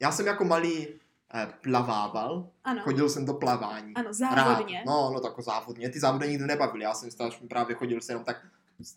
[0.00, 0.88] Já jsem jako malý
[1.62, 3.94] plavával, Ano, chodil jsem do plavání.
[3.94, 4.76] ano, závodně.
[4.78, 4.86] Rád.
[4.86, 5.88] No, no, tak jako závodně.
[5.90, 6.84] Ty závody nikdy nebavily.
[6.84, 8.36] Já jsem stále právě chodil se jenom tak,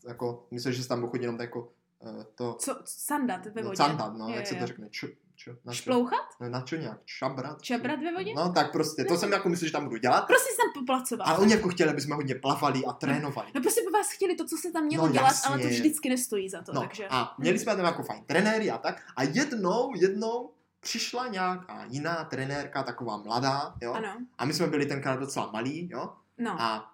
[0.08, 1.70] jako, myslím, že jsem tam byl chodit jenom tak jako
[2.08, 3.78] eh, to, Co, sandat ve no, vodě?
[3.78, 4.60] cantat, no, Jo, jak se jo.
[4.62, 6.20] to řekne, č, č, na čo, Šplouchat?
[6.40, 7.62] no, na čo nějak, čabrat?
[7.62, 8.34] Čabrat ve vodě?
[8.36, 10.28] No, tak prostě, to jsem jako myslel, že tam budu dělat.
[10.28, 11.28] Prostě jsem tam poplacoval.
[11.28, 13.48] Ale oni jako chtěli, aby jsme hodně plavali a trénovali.
[13.56, 15.50] No prostě po vás chtěli to, co se tam mělo No, dělat, jasně.
[15.50, 17.08] ale to vždycky nestojí za to, No takže...
[17.10, 19.02] a měli jsme tam jako fajn trenéry a tak.
[19.16, 20.52] A jednou, jednou
[20.84, 23.94] přišla nějaká jiná trenérka, taková mladá, jo.
[23.94, 26.14] Ano, A my jsme byli tenkrát docela malí, jo.
[26.38, 26.94] no, A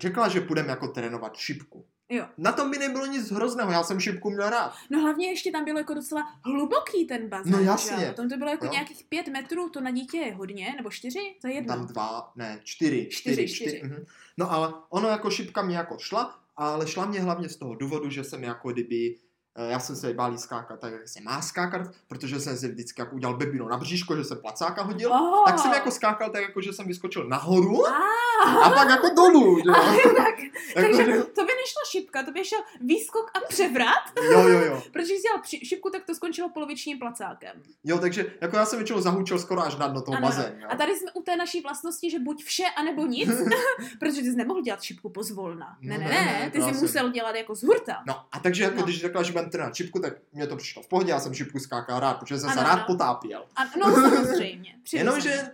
[0.00, 1.84] řekla, že půjdeme jako trénovat šipku.
[2.08, 2.26] jo.
[2.38, 4.72] Na tom mi nebylo nic hrozného, já jsem šipku měl rád.
[4.90, 8.12] No hlavně ještě tam bylo jako docela hluboký ten bazén, No jasně.
[8.16, 8.72] Tam to bylo jako Jo.
[8.72, 11.74] nějakých pět metrů, to na dítě je hodně, nebo čtyři, to je jedno.
[11.76, 13.08] Tam dva, ne, čtyři.
[13.10, 13.80] Čtyři, čtyři.
[13.84, 14.04] mhm.
[14.36, 18.10] No ale ono jako šipka mě jako šla, ale šla mě hlavně z toho důvodu,
[18.10, 19.16] že jsem jako kdyby
[19.64, 23.16] já jsem se bál skákat tak, jak se má skákat, protože jsem si vždycky jako
[23.16, 25.12] udělal bebino na bříško, že jsem placáka hodil.
[25.12, 25.44] Oh.
[25.46, 29.58] Tak jsem jako skákal tak jako, že jsem vyskočil nahoru Ah, a pak jako dolů,
[29.64, 30.14] že jo.
[30.16, 30.38] tak,
[30.76, 34.60] Jako, takže že- to by nešla šipka, to by šel výskok a převrat, Jo, jo,
[34.60, 34.82] jo.
[34.92, 37.62] protože když dělal šipku, tak to skončilo polovičním placákem.
[37.84, 40.60] Jo, takže jako já jsem většinou zahučil skoro až na dno toho bazénu.
[40.60, 40.66] jo.
[40.70, 43.28] A tady jsme u té naší vlastnosti, že buď vše, anebo nic,
[44.00, 45.76] protože ty jsi nemohl dělat šipku pozvolna.
[45.80, 48.02] Ne, No, ne, ne, ne, ne, ty jsi musel dělat jako z hurta.
[48.06, 48.82] No a takže jako No.
[48.82, 51.58] když řekla, že budeme trénovat šipku, tak mě to přišlo v pohodě, já jsem šipku
[51.58, 52.84] skákal rád, protože jsem se Ano, rád ano.
[52.86, 53.44] potápěl.
[53.56, 54.74] A, no samozřejmě.
[54.92, 55.50] Jenomže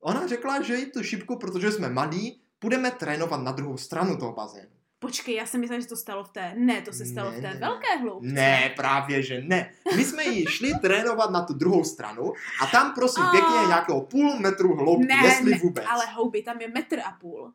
[0.00, 4.32] ona řekla, že jí tu šipku, protože jsme malí, budeme trénovat na druhou stranu toho
[4.32, 4.68] bazénu.
[4.98, 6.54] Počkej, já jsem myslela, že to stalo v té.
[6.56, 7.60] Ne, to se stalo Ne, v té ne.
[7.60, 8.32] velké hloubce.
[8.32, 9.72] Ne, právě že ne.
[9.96, 14.00] My jsme jí šli trénovat na tu druhou stranu a tam prosím A- pěkně nějakého
[14.00, 15.84] půl metru hloubky, Ne, jestli ne, vůbec.
[15.88, 17.52] ale houby, tam je metr a půl.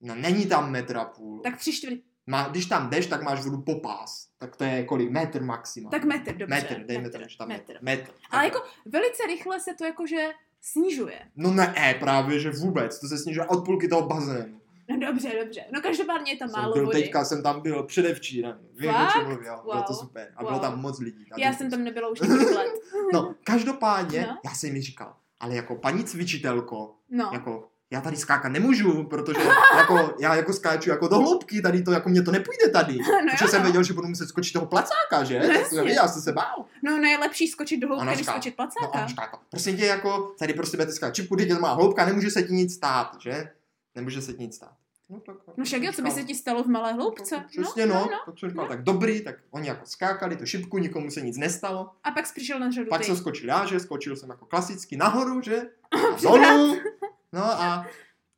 [0.00, 1.40] No není tam metr a půl.
[1.40, 1.98] Tak tři čtvrt,
[2.28, 4.28] Má, když tam jdeš, tak máš vodu po pás.
[4.38, 5.10] Tak to je kolik?
[5.10, 5.90] Metr maximum.
[5.90, 6.54] tak metr, dobře.
[6.54, 7.72] Metr, dejme tomu, že tam metr.
[7.72, 7.84] metr.
[7.84, 8.10] metr.
[8.30, 10.26] Ale jako velice rychle se to jakože
[10.60, 11.20] snižuje.
[11.36, 13.00] No ne, eh, právě, že vůbec.
[13.00, 14.60] To se snižuje od půlky toho bazénu.
[14.90, 15.64] No dobře, dobře.
[15.74, 17.02] No každopádně je tam Jsem málo byl, vody.
[17.02, 18.58] teďka jsem tam byl předevčírem.
[18.76, 19.60] Vím, o čem mluvím, jo.
[19.62, 20.00] Bylo to Wow.
[20.00, 20.32] super.
[20.36, 20.60] A bylo Wow.
[20.62, 21.24] tam moc lidí.
[21.38, 22.20] Já jsem tam nebyla už
[22.56, 22.72] let.
[23.12, 24.38] No, každopádně, No.
[24.44, 27.30] já jsem mi říkal, ale jako paní cvičitelko, No.
[27.32, 29.40] jako já tady skákat nemůžu, protože
[29.76, 32.98] jako, já jako skáču jako do hloubky, tady to, jako mě to nepůjde tady.
[32.98, 33.64] No, protože jo, jsem no.
[33.64, 35.38] věděl, že budu muset skočit toho placáka, že?
[35.38, 36.64] No, jsem věděl, já jsem se bál.
[36.82, 39.06] no nejlepší skočit do hloubky, než skočit No a placáka.
[39.06, 42.42] říká jako, prosím tě, jako, tady prostě budete skákat čipku, teď má hloubka, nemůže se
[42.42, 43.50] ti nic stát, že?
[43.94, 44.72] Nemůže se ti nic stát.
[45.10, 47.44] No, tak, No však jo, co by se ti stalo v malé hloubce?
[47.48, 48.18] Přesně no, no, no, no.
[48.26, 48.68] tak jsem říkal, no.
[48.68, 51.90] tak dobrý, tak oni jako skákali tu šipku, nikomu se nic nestalo.
[52.04, 53.06] A pak jsi přišel na řadu Pak ty.
[53.06, 55.62] jsem skočil já, že skočil jsem jako klasicky nahoru, že?
[55.92, 56.76] A dolů.
[57.32, 57.86] No a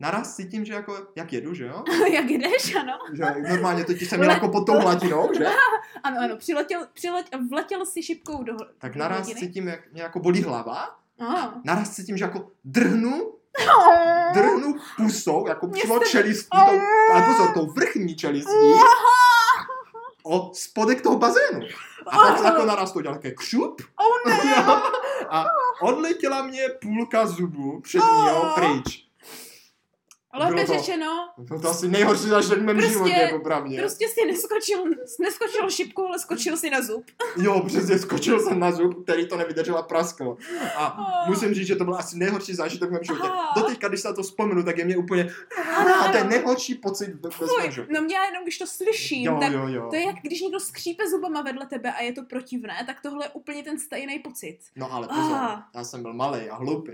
[0.01, 1.85] naraz cítím, že jako, jak jedu, že jo?
[2.13, 2.93] Jak jdeš, ano.
[3.13, 5.47] Že normálně totiž jsem Le- jako pod tou hladinou, že?
[6.03, 9.41] Ano, ano, přiletěl, přileť, vletěl si šipkou do Tak do naraz hladiny.
[9.41, 10.97] cítím, jak mě jako bolí hlava.
[11.21, 11.49] Ah.
[11.65, 13.33] Naraz cítím, že jako drhnu
[14.35, 16.81] drhnu pusou, jako přímo jste- čelistí, tou,
[17.13, 18.73] ale pozor, tou vrchní čelistí,
[20.25, 21.61] o spodek toho bazénu.
[22.07, 24.55] A pak jako naraz to dělal křup Oh ne!
[25.29, 25.47] a
[25.81, 29.10] odletěla mě půlka zubu předního pryč.
[30.37, 33.79] Bylo to- řečeno, Bylo to asi nejhorší zažitek v mém Prostě- životě, popravdě.
[33.79, 34.85] prostě si neskočil,
[35.21, 37.05] neskočil šipku, ale skočil si na zub.
[37.37, 40.37] Jo, přesně, skočil jsem na zub, který to nevydržel a praskl.
[40.77, 41.29] A Oh.
[41.29, 43.29] musím říct, že to byl asi nejhorší zážitek v mém životě.
[43.29, 43.53] Aha.
[43.57, 45.31] Doteďka, když se na to vzpomenu, tak je mě úplně...
[45.77, 49.39] Ano, A to je nejhorší pocit ve svém no mě jenom, když to slyším, Jo,
[49.41, 49.87] tak jo, jo.
[49.91, 53.25] to je jak když někdo skřípe zubama vedle tebe a je to protivné, tak tohle
[53.25, 54.59] je úplně ten stejný pocit.
[54.77, 55.59] No ale pozor, Ah.
[55.75, 56.93] já jsem byl malý a hloupý.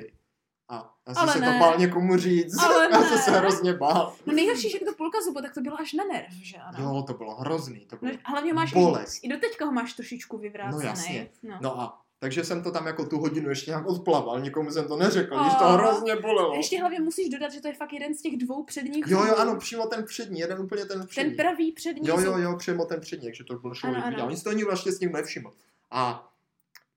[0.69, 1.53] A já jsem Ale se ne.
[1.53, 2.59] to bál někomu říct.
[2.63, 4.15] Ale já jsem se hrozně bál.
[4.27, 6.79] No nejhorší, že to půlka zubu, tak to bylo až na nerv, že ano?
[6.97, 7.81] Jo, to bylo hrozný.
[7.81, 9.25] To No, bylo hlavně máš bolest.
[9.25, 10.83] i, i doteďka ho máš trošičku vyvrácený.
[10.85, 11.29] No jasně.
[11.43, 11.59] No.
[11.63, 14.97] No a takže jsem to tam jako tu hodinu ještě nějak odplaval, nikomu jsem to
[14.97, 15.73] neřekl, když to Ah.
[15.77, 16.55] hrozně bolelo.
[16.55, 19.37] Ještě hlavně musíš dodat, že to je fakt jeden z těch dvou předních Jo, jo,
[19.37, 21.31] ano, přímo ten přední, jeden úplně ten přední.
[21.31, 24.31] Ten pravý přední Jo, jo, jo, přímo ten přední, takže to bylo člověk Ano, viděl.
[24.31, 25.53] Nic to nikdo vlastně s ním nevšiml.
[25.91, 26.29] A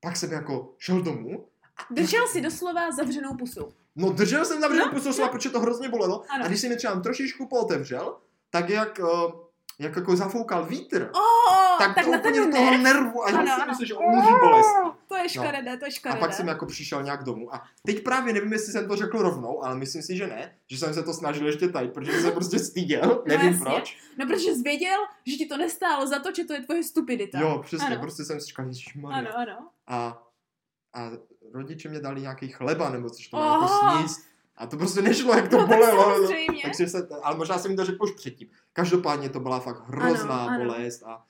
[0.02, 1.46] pak jsem jako šel domů.
[1.92, 3.70] Držel si doslova zavřenou pusu.
[3.96, 6.24] No držel jsem zavřenou No, pusu, slova, protože to hrozně bolelo.
[6.30, 6.46] Ano.
[6.46, 8.18] A když jsem mi třeba trošičku pootevřel,
[8.50, 9.32] tak jak, eh,
[9.80, 12.82] jak jako zafoukal vítr, Oh, tak, tak to na úplně ten toho nerv.
[12.84, 14.68] nervu a já si myslím, že umří bolest.
[15.08, 16.20] To je škaredé, to je A škaredé.
[16.20, 17.56] pak jsem jako přišel nějak domů.
[17.56, 20.56] A teď právě nevím, jestli jsem to řekl rovnou, ale myslím si, že ne.
[20.68, 23.24] Že jsem se to snažil ještě tajit, protože jsem se prostě styděl.
[23.28, 23.66] Nevím jasně.
[23.66, 23.98] proč.
[24.18, 27.40] No, protože jsi věděl, že ti to nestálo za to, že to je tvoje stupidita.
[27.40, 27.88] Jo, přesně.
[27.88, 28.00] Ano.
[28.02, 28.66] Prostě jsem si říkal.
[29.12, 29.68] Ano, ano.
[29.88, 30.22] A,
[30.94, 31.12] a
[31.54, 33.44] rodiče mě dali nějaký chleba, nebo což to Oh.
[33.46, 34.22] jako sníst.
[34.58, 36.04] A to prostě nešlo, jak to No, tak bolelo.
[36.16, 36.62] samozřejmě.
[36.64, 38.48] Takže se, ale možná jsem to řekl už předtím.
[38.74, 40.66] Každopádně to byla fakt hrozná Ano, ano.
[40.66, 41.04] bolest.
[41.04, 41.24] A,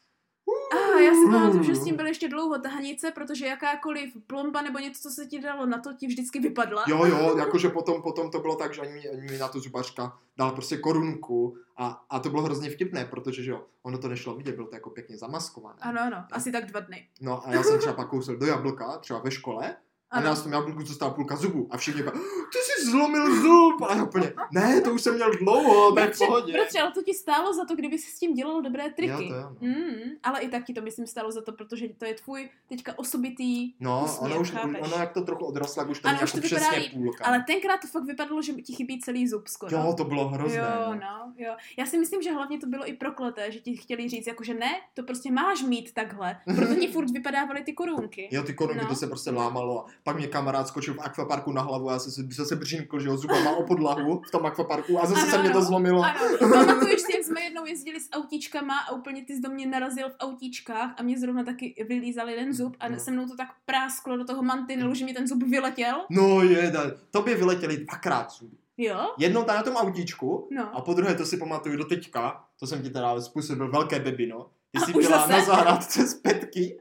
[0.71, 4.79] A já si pamatuju, že s tím byly ještě dlouho tahanice, protože jakákoliv plomba nebo
[4.79, 6.83] něco, co se ti dalo na to, ti vždycky vypadla.
[6.87, 10.17] jo, jo, jakože potom, potom to bylo tak, že ani, ani mi na to zubařka
[10.37, 14.35] dala prostě korunku a, a to bylo hrozně vtipné, protože že jo, ono to nešlo
[14.35, 15.77] vidět, bylo to jako pěkně zamaskované.
[15.81, 17.07] Ano, ano, asi tak dva dny.
[17.21, 19.75] No a já jsem třeba pak kousil do jablka, třeba ve škole,
[20.11, 20.25] a Ano.
[20.29, 21.67] na tom jablku zůstala půlka zubu.
[21.71, 22.19] A všichni říkají,
[22.51, 23.81] ty jsi zlomil zub.
[23.81, 26.53] A já úplně, ne, to už jsem měl dlouho, to je v pohodě.
[26.53, 29.11] Bratře, ale to ti stálo za to, kdyby si s tím dělal dobré triky.
[29.11, 29.67] Jo, to jo, no.
[29.67, 32.93] Mm, ale i tak ti to myslím stálo za to, protože to je tvůj teďka
[32.99, 34.77] osobitý No, úsměv, ono už, chápeš?
[34.81, 37.25] ono jak to trochu odrostla, už to Ano, už jako to přesně vypadá půlka.
[37.25, 39.77] Ale tenkrát to fakt vypadalo, že ti chybí celý zub skoro.
[39.77, 40.57] Jo, to bylo hrozné.
[40.59, 40.95] Jo, no.
[40.95, 41.55] no, jo.
[41.77, 44.53] Já si myslím, že hlavně to bylo i prokleté, že ti chtěli říct, jako že
[44.53, 46.39] ne, to prostě máš mít takhle.
[46.55, 48.29] Proto ti furt vypadávaly ty korunky.
[48.31, 48.87] Jo, ty korunky, No.
[48.89, 49.85] to se prostě lámalo.
[50.03, 53.07] Pak mě kamarád skočil v akvaparku na hlavu a já jsem se, se, břinkl, že
[53.07, 56.03] jo, zubama o podlahu v tom akvaparku a zase Ano, se mě to zlomilo.
[56.03, 59.65] Ano, pamatuješ si, jak jsme jednou jezdili s autíčkama a úplně ty jsi do mě
[59.67, 62.99] narazil v autíčkách a mě zrovna taky vylízal jeden zub a No.
[62.99, 66.05] se mnou to tak prásklo do toho mantinelu, že mi ten zub vyletěl.
[66.09, 66.81] No je, da,
[67.11, 68.55] tobě vyletěli dvakrát zuby.
[68.77, 68.99] Jo?
[69.17, 70.75] Jednou tam na tom autíčku No.
[70.77, 74.49] a po druhé to si pamatuju do teďka, to jsem ti teda způsobil velké bebino.
[74.71, 75.31] Ty A jsi byla zase?
[75.31, 76.77] na zahrádce z petky.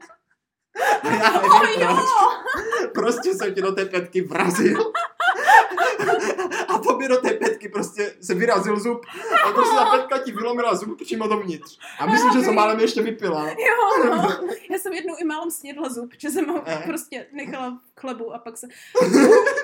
[1.03, 1.77] A já nevím Oh, proč.
[1.79, 1.97] jo!
[2.93, 4.93] Prostě jsem ti do té petky vrazil.
[6.67, 9.05] A tobě do té petky prostě se vyrazil zub.
[9.47, 11.79] A prostě ta petka ti vylomila zub přímo dovnitř.
[11.99, 13.47] A myslím, že jsem málem ještě vypila.
[13.49, 14.39] Jo, no.
[14.71, 16.83] Já jsem jednou i málem snědla zub, že jsem ho Eh.
[16.87, 18.67] prostě nechala v chlebu a pak se...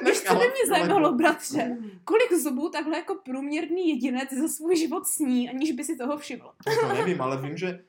[0.05, 1.77] Víš, co by mě zajímalo, bratře?
[2.03, 6.51] Kolik zubů takhle jako průměrný jedinec za svůj život sní, aniž by si toho všiml?
[6.81, 7.79] To nevím, ale vím, že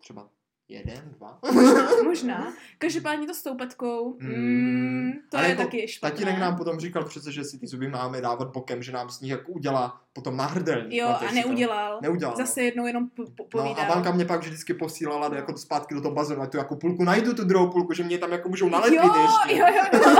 [0.00, 0.28] třeba
[0.72, 1.38] jeden, dva.
[2.04, 2.52] Možná.
[2.78, 4.28] Každopádně to s tou petkou, Mm.
[4.34, 6.10] mm, to Ale je jako taky špatné.
[6.16, 9.20] Tatínek nám potom říkal přece, že si ty zuby máme dávat bokem, že nám z
[9.20, 10.92] nich jako udělá potom náhrdelník.
[10.92, 11.34] Jo, a si to?
[11.34, 11.98] neudělal.
[12.02, 12.36] Neudělal.
[12.36, 13.86] Zase jednou jenom po, po, No a povídal.
[13.94, 17.34] banka mě pak vždycky posílala jako zpátky do toho bazénu, a tu jako půlku najdu
[17.34, 19.56] tu druhou půlku, že mě tam jako můžou nalepit jo, ještě.
[19.60, 20.12] jo, jo, jo.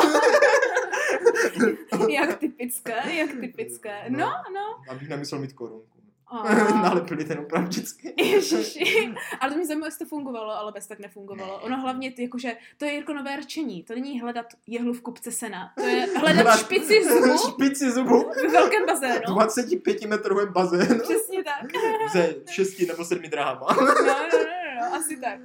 [2.08, 4.04] jak typické, jak typické.
[4.08, 4.18] No,
[4.54, 4.80] no.
[4.90, 6.01] Abych nemyslel mít korunku.
[6.32, 6.54] A...
[6.82, 8.14] Nalepili ten opravdicky.
[8.24, 9.14] Ježiši.
[9.40, 11.60] Ale to mě zajímalo, jestli to fungovalo, ale bez tak nefungovalo.
[11.60, 13.82] Ono hlavně, ty, jakože, to je jako nové rčení.
[13.82, 15.72] To není hledat jehlu v kupce sena.
[15.74, 18.30] To je hledat špici zubu Špici zubu.
[18.32, 19.20] v velkém bazénu.
[19.34, 21.00] 25 metrovém bazénu.
[21.00, 21.70] Přesně tak.
[22.12, 23.66] Se 6 nebo 7 dráhama.
[23.80, 24.38] No, no, no, no,
[24.80, 25.38] no, asi tak.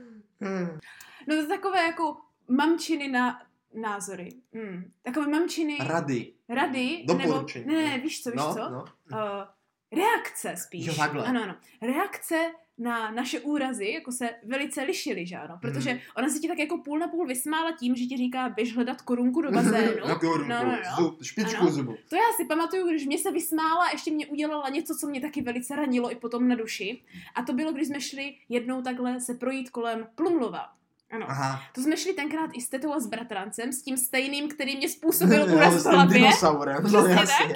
[1.28, 2.18] No to je takové jako
[2.48, 3.42] mamčiny na
[3.74, 4.30] názory.
[4.54, 4.92] Hmm.
[5.04, 6.34] Takové mamčiny Rady.
[6.50, 7.04] rady.
[7.08, 7.66] Doporučení.
[7.66, 8.70] Nebo, ne, ne, víš co, víš No, co?
[8.70, 8.86] no.
[9.12, 9.20] Uh,
[9.96, 10.86] reakce spíš.
[10.86, 11.26] Jo, takhle.
[11.26, 11.56] Ano, ano.
[11.82, 12.36] Reakce
[12.80, 15.58] na naše úrazy jako se velice lišily, že ano?
[15.62, 16.00] Protože Mhm.
[16.18, 19.02] ona se ti tak jako půl na půl vysmála tím, že ti říká, běž hledat
[19.02, 19.94] korunku do bazénu.
[20.08, 20.50] Na korunku.
[20.50, 20.96] No, no, no.
[21.04, 21.72] Zub, špičku Ano.
[21.72, 21.96] zubu.
[22.10, 25.42] To já si pamatuju, když mě se vysmála, ještě mě udělala něco, co mě taky
[25.42, 27.02] velice ranilo i potom na duši.
[27.36, 30.66] A to bylo, když jsme šli jednou takhle se projít kolem Plumlova.
[31.12, 31.26] Ano.
[31.30, 31.62] Aha.
[31.76, 34.90] To jsme šli tenkrát i s tetou a s bratrancem, s tím stejným, který mě
[34.90, 36.14] způsobil úraz s v tím hlavě.
[36.20, 37.56] dinosaurem, no jasně.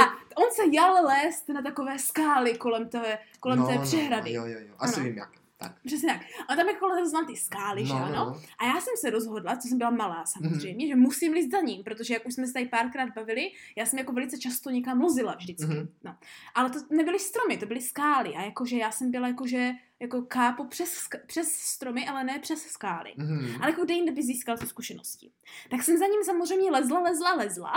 [0.00, 4.32] A on se jal lézt na takové skály kolem té, kolem no, té no, přehrady.
[4.32, 4.74] jo, jo, jo.
[4.78, 5.04] Asi Ano.
[5.04, 5.28] vím jak.
[5.56, 5.72] Tak.
[5.86, 6.20] Přesně tak.
[6.48, 8.14] A tam jako lezl ty skály, že No, ano?
[8.14, 8.40] no, no.
[8.58, 11.84] A já jsem se rozhodla, co jsem byla malá samozřejmě, že musím líst za ním,
[11.84, 15.34] protože jak už jsme se tady párkrát bavili, já jsem jako velice často někam lozila
[15.34, 15.66] vždycky.
[15.74, 15.88] Mhm.
[16.04, 16.16] No.
[16.54, 19.70] Ale to nebyly stromy, to byly skály a jakože já jsem byla jakože
[20.00, 23.12] jako kápo přes, přes stromy, ale ne přes skály.
[23.16, 23.56] Mhm.
[23.62, 25.30] Ale jako kde jinde by získal tu zkušenosti.
[25.70, 27.72] Tak jsem za ním samozřejmě lezla, lezla, lezla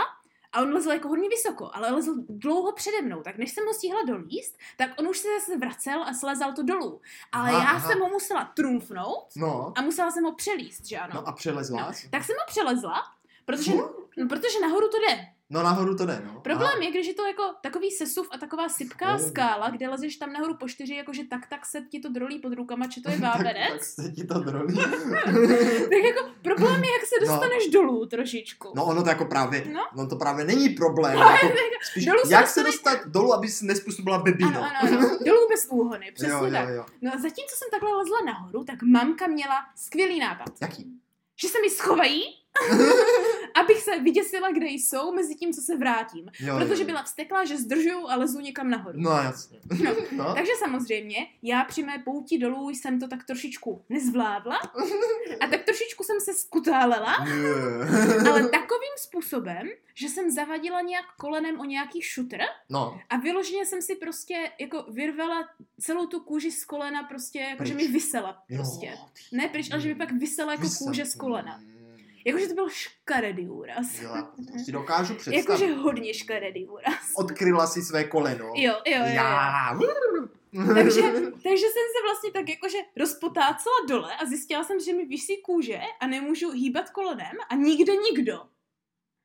[0.52, 3.74] a on lezl jako hodně vysoko, ale lezl dlouho přede mnou, tak než jsem ho
[3.74, 7.00] stihla dolíst, tak on už se zase vracel a slezal to dolů.
[7.32, 7.88] Ale Aha, já aha.
[7.88, 9.72] jsem ho musela trumfnout No.
[9.76, 11.12] a musela jsem ho přelíst, že ano.
[11.14, 11.92] No a přelezla No?
[12.10, 13.02] Tak jsem ho přelezla,
[13.44, 13.94] protože, No.
[14.16, 15.26] no, protože nahoru to jde.
[15.50, 16.40] No nahoru to jde, no.
[16.40, 19.20] Problém je, když je to jako takový sesuv a taková sypká Oh.
[19.28, 22.52] skála, kde lezeš tam nahoru po čtyři, jakože tak, tak se ti to drolí pod
[22.52, 23.82] rukama, či to je tak, tak vápenec.
[23.82, 24.74] se ti to drolí.
[25.90, 27.26] tak jako problém je, jak se No.
[27.26, 28.72] dostaneš dolů trošičku.
[28.76, 29.80] No ono to jako právě, No.
[29.96, 31.18] no to právě není problém.
[31.36, 31.46] Jako,
[31.90, 34.48] spíš, dolů se jak se dostaneš- dostat dolů, aby si nespůsobila bebino.
[34.62, 35.18] Ano, ano, ano.
[35.26, 36.68] Dolů bez úhony, přesně jo, jo, tak.
[36.68, 36.84] jo.
[37.02, 40.46] No a zatímco jsem takhle lezla nahoru, tak mamka měla skvělý nápad.
[40.62, 40.86] Jaký?
[41.40, 42.22] Že se mi schovají,
[43.60, 46.26] abych se vyděsila, kde jsou, mezi tím, co se vrátím.
[46.40, 46.86] Jo, Protože jo.
[46.86, 48.98] byla vsteklá, že zdržuju a lezu někam nahoru.
[49.00, 49.58] No jasně.
[49.84, 49.90] No.
[50.12, 50.34] No.
[50.34, 54.56] Takže samozřejmě, já při mé pouti dolů jsem to tak trošičku nezvládla
[55.40, 58.30] a tak trošičku jsem se skutálela, Je.
[58.30, 62.38] ale takovým způsobem, že jsem zavadila nějak kolenem o nějaký šutr
[62.70, 65.48] No, a vyloženě jsem si prostě jako vyrvala
[65.80, 67.86] celou tu kůži z kolena prostě, jako že Pryč.
[67.86, 68.56] mi vysela jo.
[68.58, 68.98] prostě.
[69.32, 70.86] Ne pryč, ale že mi pak vysela jako Vysel.
[70.86, 71.60] kůže z kolena.
[72.26, 74.00] Jakože to byl škaredý úraz.
[74.00, 74.10] Jo,
[74.52, 75.38] to si dokážu představit.
[75.38, 77.12] Jakože hodně škaredý úraz.
[77.16, 78.44] Odkryla si své koleno.
[78.54, 79.14] Jo, jo, jo.
[79.14, 79.78] Já.
[80.74, 81.02] Takže,
[81.42, 85.80] takže jsem se vlastně tak jakože rozpotácela dole a zjistila jsem, že mi visí kůže
[86.00, 88.42] a nemůžu hýbat kolenem a nikde nikdo.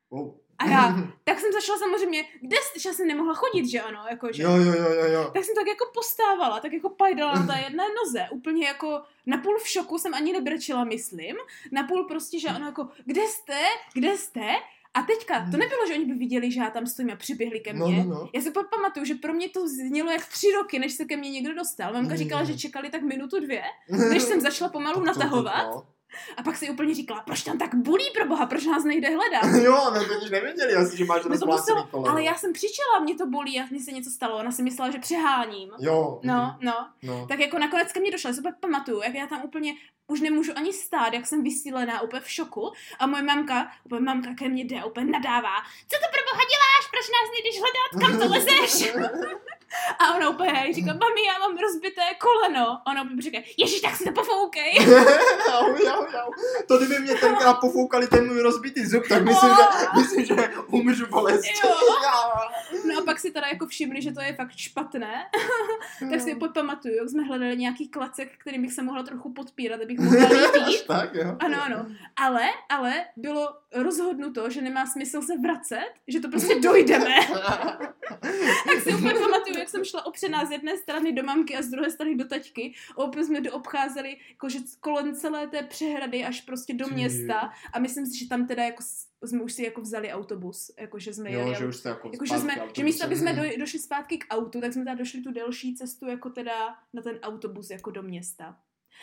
[0.09, 0.31] Oh.
[0.61, 4.43] A já, tak jsem začala samozřejmě, kde že já jsem nemohla chodit, že ano, jakože.
[4.43, 5.31] Jo, jo, jo, jo, jo.
[5.33, 9.57] Tak jsem tak jako postávala, tak jako pajdala na té jedné noze, úplně jako napůl
[9.57, 11.35] v šoku jsem ani nebrečela, myslím,
[11.71, 13.59] napůl prostě, že ano, jako, kde jste,
[13.93, 14.47] kde jste?
[14.93, 17.73] A teďka, to nebylo, že oni by viděli, že já tam stojím a přiběhli ke
[17.73, 18.03] No, mně.
[18.03, 18.29] no, no.
[18.33, 21.29] Já si pamatuju, že pro mě to znělo jak tři roky, než se ke mně
[21.29, 21.93] někdo dostal.
[21.93, 22.17] Mamka Mm.
[22.17, 23.63] říkala, že čekali tak minutu dvě,
[24.09, 25.85] než jsem začala pomalu natahovat.
[26.11, 29.07] To- A pak si úplně říkala, proč tam tak bulí pro boha, proč nás nejde
[29.09, 29.43] hledat?
[29.63, 32.11] Jo, ne, totiž nevěděli asi, že máš to rozplácený koleno.
[32.11, 34.37] ale já jsem křičela, mě to bolí a mně se něco stalo.
[34.37, 35.69] Ona si myslela, že přeháním.
[35.79, 36.19] Jo.
[36.23, 36.89] No, mhm, no.
[37.03, 37.25] no.
[37.27, 39.73] Tak jako nakonec ke mně došla, já si pamatuju, jak já tam úplně
[40.11, 42.71] už nemůžu ani stát, jak jsem vysílená, úplně v šoku.
[42.99, 45.55] A moje mamka, úplně mamka ke mně jde, úplně nadává.
[45.89, 46.83] Co to pro boha děláš?
[46.91, 47.91] Proč nás nejdeš hledat?
[48.01, 48.93] Kam to lezeš?
[49.99, 52.67] A ona úplně hej, říká, mami, já mám rozbité koleno.
[52.67, 54.73] A ona úplně říká, ježiš, tak si to pofoukej.
[55.47, 56.31] jau, jau, jau.
[56.67, 59.63] To kdyby mě tenkrát pofoukali ten můj rozbitý zub, tak myslím, že,
[59.99, 61.45] myslím, že umřu bolest.
[61.63, 61.69] Jo.
[61.93, 62.11] Jo.
[62.85, 65.29] No a pak si teda jako všimli, že to je fakt špatné.
[66.09, 69.81] tak si úplně pamatuju, jak jsme hledali nějaký klacek, který bych se mohla trochu podpírat,
[69.81, 69.99] abych
[70.67, 71.37] Až tak, jo.
[71.39, 71.85] Ano, ano.
[72.15, 77.15] Ale, ale bylo rozhodnuto, že nemá smysl se vracet, že to prostě dojdeme.
[78.67, 81.67] tak si úplně pamatuju, jak jsem šla opřená z jedné strany do mamky a z
[81.67, 82.73] druhé strany do taťky.
[82.95, 87.51] Opět jsme doobcházeli jakože kolem celé té přehrady až prostě do města.
[87.73, 88.83] A myslím si, že tam teda jako
[89.25, 92.09] jsme už si jako vzali autobus, jakože jsme jeli Jo, že aut- už jste jako
[92.13, 92.85] jako, že, jsme, že autobusem.
[92.85, 96.07] místo, aby jsme do, došli zpátky k autu, tak jsme teda došli tu delší cestu
[96.07, 98.57] jako teda na ten autobus jako do města.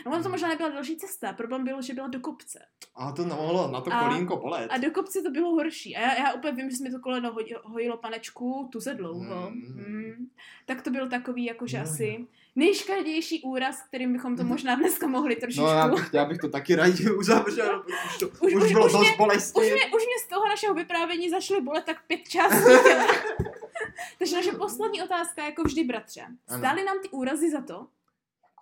[0.06, 2.58] No ono to možná nebyla další cesta, problém byl, že byla do kopce.
[2.94, 4.70] A to nemohlo na to A- kolínko bolet.
[4.70, 5.96] A do kopce to bylo horší.
[5.96, 9.50] A já, já úplně vím, že jsme to koleno hoj, hojilo panečku tu se dlouho.
[9.50, 9.84] Mm.
[9.88, 10.28] Mm.
[10.66, 12.26] Tak to byl takový jakože No, asi
[12.56, 15.64] nejškadější úraz, kterým bychom to možná dneska mohli trošičku.
[15.64, 18.72] No já bych, já bych to taky raději uzavřel, protože už, to, už, Už- už,
[18.72, 19.60] bylo už dost mě- bolesti.
[19.60, 22.72] Už mě, už mě z toho našeho vyprávění zašly bolet tak pět částí.
[24.18, 26.22] Takže naše poslední otázka, jako vždy, bratře.
[26.58, 27.86] Stály nám ty úrazy za to?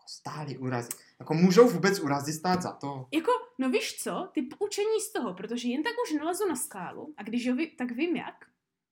[0.09, 0.88] Stály úrazy.
[1.20, 3.07] Jako můžou vůbec úrazy stát za to?
[3.14, 7.14] Jako, no víš co, ty poučení z toho, protože jen tak už nelezu na skálu
[7.16, 8.34] a když jo, tak vím jak.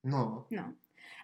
[0.05, 0.47] No.
[0.51, 0.73] No.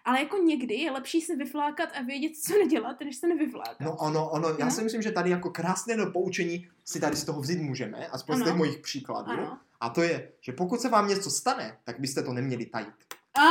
[0.05, 3.79] Ale jako někdy je lepší se vyflákat a vědět, co nedělat, než se nevyflákat.
[3.79, 4.71] No ono, ono, já No.
[4.71, 8.35] si myslím, že tady jako krásné do poučení si tady z toho vzít můžeme, aspoň
[8.35, 8.45] z Ano.
[8.49, 9.31] těch mojich příkladů.
[9.31, 9.57] Ano.
[9.79, 12.93] A to je, že pokud se vám něco stane, tak byste to neměli tajit.
[13.37, 13.41] A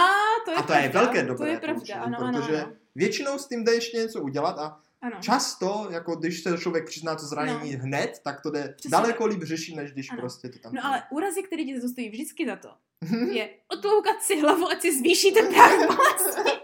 [0.44, 2.62] to je A to je pravda, velké To dobré je pravda, poučení, ano, ano, protože
[2.62, 2.72] ano.
[2.94, 5.16] většinou s tím jde ještě něco udělat a ano.
[5.20, 9.42] často, jako když se člověk přizná to zranění hned, tak to jde Přesně daleko líp
[9.42, 10.20] řešit, než když Ano.
[10.20, 10.74] prostě to tam...
[10.74, 12.68] No ale úrazy, které ti dostojí vždycky za to,
[13.32, 16.50] je otloukat si hlavu, ať si zvýší ten práh bolesti.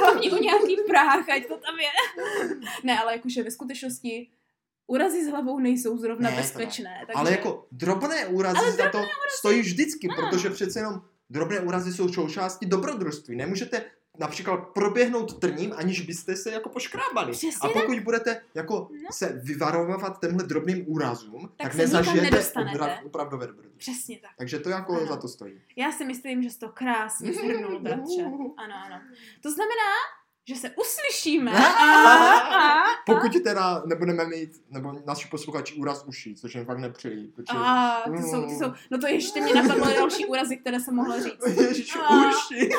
[0.00, 1.90] Hlavně u nějaký práh, ať to tam je.
[2.84, 4.30] Ne, ale jakože ve skutečnosti
[4.86, 7.04] úrazy s hlavou nejsou zrovna Ne, bezpečné.
[7.06, 7.18] Takže...
[7.18, 8.98] Ale jako drobné úrazy Ale za to
[9.38, 13.36] stojí vždycky, protože přece jenom drobné úrazy jsou součástí dobrodružství.
[13.36, 13.84] Nemůžete
[14.18, 17.32] například proběhnout trním, aniž byste se jako poškrábali.
[17.32, 19.08] Přesně A pokud budete jako No.
[19.12, 23.78] se vyvarovat těmhle drobným úrazům, tak, Tak nezažijete obra- opravdové dobrodružství.
[23.94, 24.30] Přesně tak.
[24.38, 25.06] Takže to jako Ano.
[25.06, 25.60] za to stojí.
[25.76, 28.22] Já si myslím, že jsi to krásně shrnul, bratře.
[28.56, 29.00] Ano, ano.
[29.42, 29.92] To znamená,
[30.48, 31.52] že se uslyšíme.
[31.66, 31.92] A,
[32.38, 37.28] a, Pokud teda nebudeme mít, nebo naši posluchači úraz uší, což jim fakt nepřejí.
[37.28, 37.58] Protože...
[37.58, 41.20] a, ty jsou, ty jsou, no to ještě mě napadlo další úrazy, které jsem mohla
[41.22, 41.46] říct.
[41.60, 42.08] Ježiš, A.
[42.28, 42.70] uši.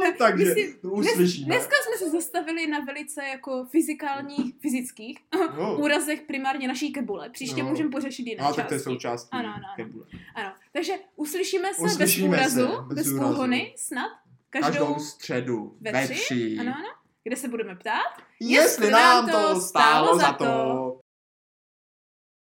[0.00, 1.46] No, takže Myslím, uslyšíme.
[1.46, 5.18] Dneska jsme se zastavili na velice jako fyzikálních, fyzických
[5.58, 5.76] no.
[5.78, 7.30] úrazech primárně naší kebule.
[7.30, 7.68] Příště No.
[7.68, 9.72] můžeme pořešit jiné No, tak to je součástí Ano, ano, ano.
[9.76, 10.04] kebule.
[10.34, 13.32] Ano, takže uslyšíme se Uslyšíme bez se, úrazu, bez bez, úrazu.
[13.34, 14.10] úhony, snad.
[14.50, 16.56] Každou, Každou středu ve ve tři.
[16.60, 16.88] Ano, ano.
[17.24, 18.22] Kde se budeme ptát?
[18.40, 21.00] Jestli nám to stálo za to.